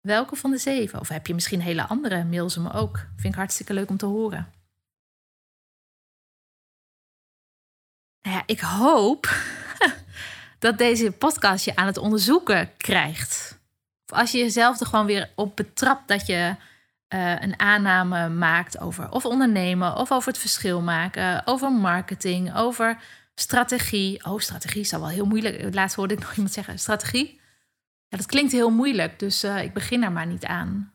Welke 0.00 0.36
van 0.36 0.50
de 0.50 0.58
zeven? 0.58 1.00
Of 1.00 1.08
heb 1.08 1.26
je 1.26 1.34
misschien 1.34 1.60
hele 1.60 1.86
andere? 1.86 2.24
Mail 2.24 2.50
ze 2.50 2.60
me 2.60 2.72
ook. 2.72 2.96
Vind 2.96 3.32
ik 3.32 3.38
hartstikke 3.38 3.74
leuk 3.74 3.90
om 3.90 3.96
te 3.96 4.06
horen. 4.06 4.52
Nou 8.24 8.36
ja, 8.36 8.42
ik 8.46 8.60
hoop 8.60 9.36
dat 10.58 10.78
deze 10.78 11.10
podcast 11.10 11.64
je 11.64 11.76
aan 11.76 11.86
het 11.86 11.98
onderzoeken 11.98 12.70
krijgt. 12.76 13.58
Of 14.06 14.18
als 14.18 14.30
je 14.30 14.38
jezelf 14.38 14.80
er 14.80 14.86
gewoon 14.86 15.06
weer 15.06 15.30
op 15.34 15.56
betrapt 15.56 16.08
dat 16.08 16.26
je 16.26 16.56
uh, 17.14 17.40
een 17.40 17.60
aanname 17.60 18.28
maakt 18.28 18.80
over 18.80 19.10
of 19.10 19.24
ondernemen, 19.24 19.96
of 19.96 20.12
over 20.12 20.28
het 20.28 20.40
verschil 20.40 20.80
maken, 20.80 21.46
over 21.46 21.72
marketing, 21.72 22.56
over 22.56 22.98
strategie. 23.34 24.24
Oh, 24.24 24.38
strategie 24.38 24.84
zal 24.84 25.00
wel 25.00 25.08
heel 25.08 25.26
moeilijk. 25.26 25.74
Laatst 25.74 25.96
hoorde 25.96 26.14
ik 26.14 26.20
nog 26.20 26.34
iemand 26.34 26.52
zeggen: 26.52 26.78
strategie. 26.78 27.40
Ja, 28.08 28.16
dat 28.16 28.26
klinkt 28.26 28.52
heel 28.52 28.70
moeilijk, 28.70 29.18
dus 29.18 29.44
uh, 29.44 29.62
ik 29.62 29.72
begin 29.72 30.00
daar 30.00 30.12
maar 30.12 30.26
niet 30.26 30.44
aan. 30.44 30.93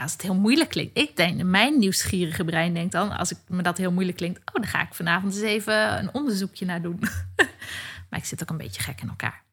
Ja, 0.00 0.06
als 0.06 0.14
het 0.14 0.22
heel 0.22 0.34
moeilijk 0.34 0.70
klinkt. 0.70 0.98
Ik 0.98 1.16
denk, 1.16 1.42
mijn 1.42 1.78
nieuwsgierige 1.78 2.44
brein 2.44 2.74
denkt 2.74 2.92
dan, 2.92 3.10
als 3.10 3.30
ik 3.30 3.38
me 3.48 3.62
dat 3.62 3.76
heel 3.76 3.92
moeilijk 3.92 4.16
klinkt, 4.16 4.38
oh, 4.38 4.54
dan 4.54 4.66
ga 4.66 4.82
ik 4.82 4.94
vanavond 4.94 5.34
eens 5.34 5.42
even 5.42 5.98
een 5.98 6.14
onderzoekje 6.14 6.64
naar 6.64 6.82
doen. 6.82 6.98
maar 8.10 8.18
ik 8.18 8.24
zit 8.24 8.42
ook 8.42 8.50
een 8.50 8.56
beetje 8.56 8.82
gek 8.82 9.00
in 9.00 9.08
elkaar. 9.08 9.44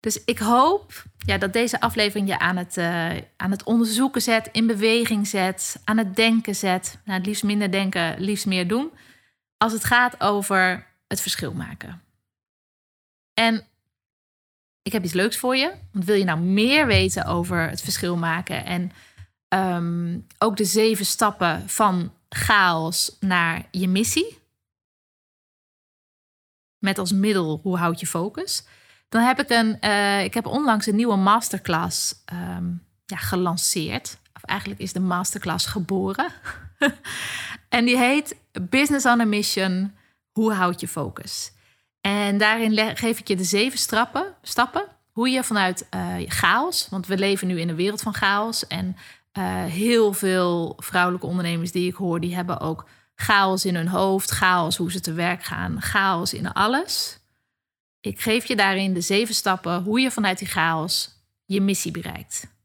Dus 0.00 0.24
ik 0.24 0.38
hoop 0.38 1.04
ja, 1.18 1.38
dat 1.38 1.52
deze 1.52 1.80
aflevering 1.80 2.28
je 2.28 2.38
aan 2.38 2.56
het, 2.56 2.76
uh, 2.76 3.16
aan 3.36 3.50
het 3.50 3.62
onderzoeken 3.62 4.22
zet, 4.22 4.48
in 4.52 4.66
beweging 4.66 5.26
zet, 5.26 5.80
aan 5.84 5.98
het 5.98 6.16
denken 6.16 6.56
zet. 6.56 6.98
Nou, 7.04 7.18
het 7.18 7.26
liefst 7.26 7.42
minder 7.42 7.70
denken, 7.70 8.20
liefst 8.20 8.46
meer 8.46 8.68
doen. 8.68 8.90
Als 9.56 9.72
het 9.72 9.84
gaat 9.84 10.20
over 10.20 10.86
het 11.08 11.20
verschil 11.20 11.52
maken. 11.52 12.02
En 13.34 13.66
ik 14.82 14.92
heb 14.92 15.04
iets 15.04 15.12
leuks 15.12 15.36
voor 15.36 15.56
je. 15.56 15.74
Want 15.92 16.04
wil 16.04 16.16
je 16.16 16.24
nou 16.24 16.40
meer 16.40 16.86
weten 16.86 17.24
over 17.24 17.68
het 17.68 17.80
verschil 17.80 18.16
maken 18.16 18.64
en 18.64 18.92
um, 19.48 20.26
ook 20.38 20.56
de 20.56 20.64
zeven 20.64 21.06
stappen 21.06 21.68
van 21.68 22.12
chaos 22.28 23.16
naar 23.20 23.68
je 23.70 23.88
missie? 23.88 24.38
Met 26.78 26.98
als 26.98 27.12
middel 27.12 27.60
hoe 27.62 27.76
houd 27.76 28.00
je 28.00 28.06
focus? 28.06 28.64
Dan 29.08 29.22
heb 29.22 29.40
ik 29.40 29.50
een, 29.50 29.78
uh, 29.80 30.24
ik 30.24 30.34
heb 30.34 30.46
onlangs 30.46 30.86
een 30.86 30.96
nieuwe 30.96 31.16
masterclass 31.16 32.14
um, 32.32 32.84
ja, 33.06 33.16
gelanceerd. 33.16 34.18
Of 34.34 34.42
eigenlijk 34.44 34.80
is 34.80 34.92
de 34.92 35.00
masterclass 35.00 35.66
geboren. 35.66 36.32
en 37.68 37.84
die 37.84 37.98
heet 37.98 38.36
Business 38.62 39.06
on 39.06 39.20
a 39.20 39.24
Mission. 39.24 39.94
Hoe 40.32 40.52
houd 40.52 40.80
je 40.80 40.88
focus? 40.88 41.52
En 42.00 42.38
daarin 42.38 42.96
geef 42.96 43.18
ik 43.18 43.28
je 43.28 43.36
de 43.36 43.44
zeven 43.44 43.78
stappen, 43.78 44.34
stappen 44.42 44.84
hoe 45.18 45.28
je 45.28 45.44
vanuit 45.44 45.86
uh, 45.94 46.14
chaos, 46.26 46.88
want 46.90 47.06
we 47.06 47.18
leven 47.18 47.46
nu 47.46 47.60
in 47.60 47.68
een 47.68 47.76
wereld 47.76 48.00
van 48.00 48.14
chaos. 48.14 48.66
En 48.66 48.96
uh, 49.32 49.64
heel 49.64 50.12
veel 50.12 50.76
vrouwelijke 50.76 51.26
ondernemers 51.26 51.72
die 51.72 51.88
ik 51.88 51.94
hoor, 51.94 52.20
die 52.20 52.34
hebben 52.34 52.60
ook 52.60 52.88
chaos 53.14 53.64
in 53.64 53.74
hun 53.74 53.88
hoofd, 53.88 54.30
chaos 54.30 54.76
hoe 54.76 54.92
ze 54.92 55.00
te 55.00 55.12
werk 55.12 55.42
gaan, 55.42 55.82
chaos 55.82 56.34
in 56.34 56.52
alles. 56.52 57.18
Ik 58.00 58.20
geef 58.20 58.44
je 58.44 58.56
daarin 58.56 58.94
de 58.94 59.00
zeven 59.00 59.34
stappen 59.34 59.82
hoe 59.82 60.00
je 60.00 60.10
vanuit 60.10 60.38
die 60.38 60.48
chaos 60.48 61.10
je 61.44 61.60
missie 61.60 61.90
bereikt. 61.90 62.56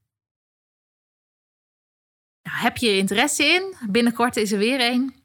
Nou, 2.44 2.58
heb 2.58 2.78
je 2.78 2.98
interesse 2.98 3.44
in? 3.44 3.76
Binnenkort 3.90 4.38
is 4.38 4.52
er 4.52 4.58
weer 4.58 4.92
een. 4.92 5.16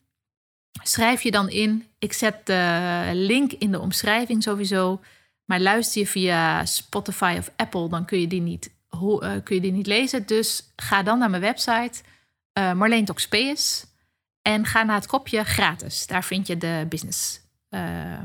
Schrijf 0.82 1.22
je 1.22 1.30
dan 1.30 1.48
in. 1.48 1.86
Ik 1.98 2.12
zet 2.12 2.46
de 2.46 3.10
link 3.12 3.52
in 3.52 3.70
de 3.70 3.80
omschrijving 3.80 4.42
sowieso. 4.42 5.00
Maar 5.44 5.60
luister 5.60 6.00
je 6.00 6.06
via 6.06 6.64
Spotify 6.64 7.36
of 7.38 7.50
Apple, 7.56 7.88
dan 7.88 8.04
kun 8.04 8.20
je 8.20 8.26
die 8.26 8.40
niet, 8.40 8.70
uh, 8.90 9.18
kun 9.44 9.54
je 9.54 9.60
die 9.60 9.72
niet 9.72 9.86
lezen. 9.86 10.26
Dus 10.26 10.72
ga 10.76 11.02
dan 11.02 11.18
naar 11.18 11.30
mijn 11.30 11.42
website, 11.42 12.02
uh, 12.58 12.72
Marleen 12.72 13.04
Toxpeus. 13.04 13.86
En 14.42 14.66
ga 14.66 14.82
naar 14.82 14.96
het 14.96 15.06
kopje 15.06 15.44
gratis. 15.44 16.06
Daar 16.06 16.24
vind 16.24 16.46
je 16.46 16.56
de 16.56 16.86
business. 16.88 17.40
Uh, 17.70 18.22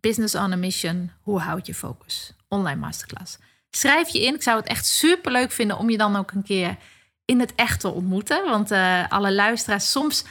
business 0.00 0.34
on 0.34 0.52
a 0.52 0.56
mission. 0.56 1.10
Hoe 1.20 1.40
houd 1.40 1.66
je 1.66 1.74
focus? 1.74 2.34
Online 2.48 2.80
masterclass. 2.80 3.38
Schrijf 3.70 4.08
je 4.08 4.22
in. 4.22 4.34
Ik 4.34 4.42
zou 4.42 4.56
het 4.56 4.66
echt 4.66 4.86
super 4.86 5.32
leuk 5.32 5.52
vinden 5.52 5.78
om 5.78 5.90
je 5.90 5.96
dan 5.96 6.16
ook 6.16 6.30
een 6.30 6.42
keer 6.42 6.76
in 7.24 7.40
het 7.40 7.54
echt 7.54 7.80
te 7.80 7.88
ontmoeten. 7.88 8.44
Want 8.44 8.72
uh, 8.72 9.08
alle 9.08 9.32
luisteraars, 9.32 9.90
soms 9.90 10.24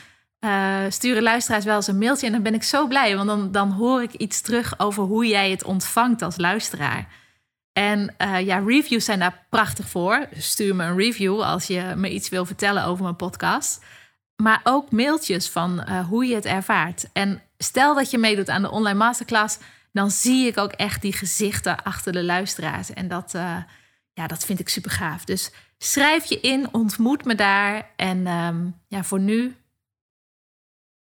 sturen 0.89 1.23
luisteraars 1.23 1.65
wel 1.65 1.75
eens 1.75 1.87
een 1.87 1.97
mailtje. 1.97 2.25
En 2.25 2.31
dan 2.31 2.43
ben 2.43 2.53
ik 2.53 2.63
zo 2.63 2.87
blij. 2.87 3.15
Want 3.15 3.27
dan, 3.27 3.51
dan 3.51 3.71
hoor 3.71 4.01
ik 4.01 4.13
iets 4.13 4.41
terug 4.41 4.79
over 4.79 5.03
hoe 5.03 5.27
jij 5.27 5.51
het 5.51 5.63
ontvangt 5.63 6.21
als 6.21 6.37
luisteraar. 6.37 7.20
En 7.73 8.15
uh, 8.17 8.45
ja, 8.45 8.57
reviews 8.57 9.05
zijn 9.05 9.19
daar 9.19 9.45
prachtig 9.49 9.89
voor. 9.89 10.27
Stuur 10.37 10.75
me 10.75 10.83
een 10.83 10.97
review 10.97 11.41
als 11.41 11.67
je 11.67 11.93
me 11.95 12.09
iets 12.09 12.29
wil 12.29 12.45
vertellen 12.45 12.85
over 12.85 13.03
mijn 13.03 13.15
podcast. 13.15 13.83
Maar 14.35 14.61
ook 14.63 14.91
mailtjes 14.91 15.49
van 15.49 15.85
uh, 15.89 16.07
hoe 16.07 16.25
je 16.25 16.35
het 16.35 16.45
ervaart. 16.45 17.09
En 17.13 17.41
stel 17.57 17.95
dat 17.95 18.11
je 18.11 18.17
meedoet 18.17 18.49
aan 18.49 18.61
de 18.61 18.71
online 18.71 18.97
masterclass, 18.97 19.57
dan 19.91 20.11
zie 20.11 20.47
ik 20.47 20.57
ook 20.57 20.71
echt 20.71 21.01
die 21.01 21.13
gezichten 21.13 21.83
achter 21.83 22.11
de 22.11 22.23
luisteraars. 22.23 22.93
En 22.93 23.07
dat, 23.07 23.33
uh, 23.35 23.57
ja, 24.13 24.27
dat 24.27 24.45
vind 24.45 24.59
ik 24.59 24.69
super 24.69 24.91
gaaf. 24.91 25.25
Dus 25.25 25.51
schrijf 25.77 26.25
je 26.25 26.39
in, 26.39 26.73
ontmoet 26.73 27.25
me 27.25 27.35
daar. 27.35 27.89
En 27.95 28.27
um, 28.27 28.81
ja, 28.87 29.03
voor 29.03 29.19
nu 29.19 29.55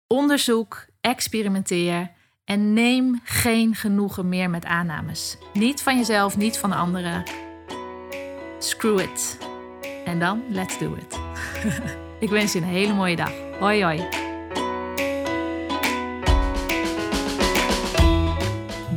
onderzoek, 0.06 0.86
experimenteer 1.00 2.10
en 2.44 2.72
neem 2.72 3.20
geen 3.24 3.74
genoegen 3.74 4.28
meer 4.28 4.50
met 4.50 4.64
aannames. 4.64 5.36
Niet 5.52 5.82
van 5.82 5.96
jezelf, 5.96 6.36
niet 6.36 6.58
van 6.58 6.72
anderen. 6.72 7.22
Screw 8.58 8.98
it. 8.98 9.38
En 10.04 10.18
dan, 10.18 10.42
let's 10.48 10.78
do 10.78 10.94
it. 10.94 11.20
Ik 12.20 12.28
wens 12.28 12.52
je 12.52 12.58
een 12.58 12.64
hele 12.64 12.94
mooie 12.94 13.16
dag. 13.16 13.32
Hoi 13.58 13.82
hoi. 13.82 14.30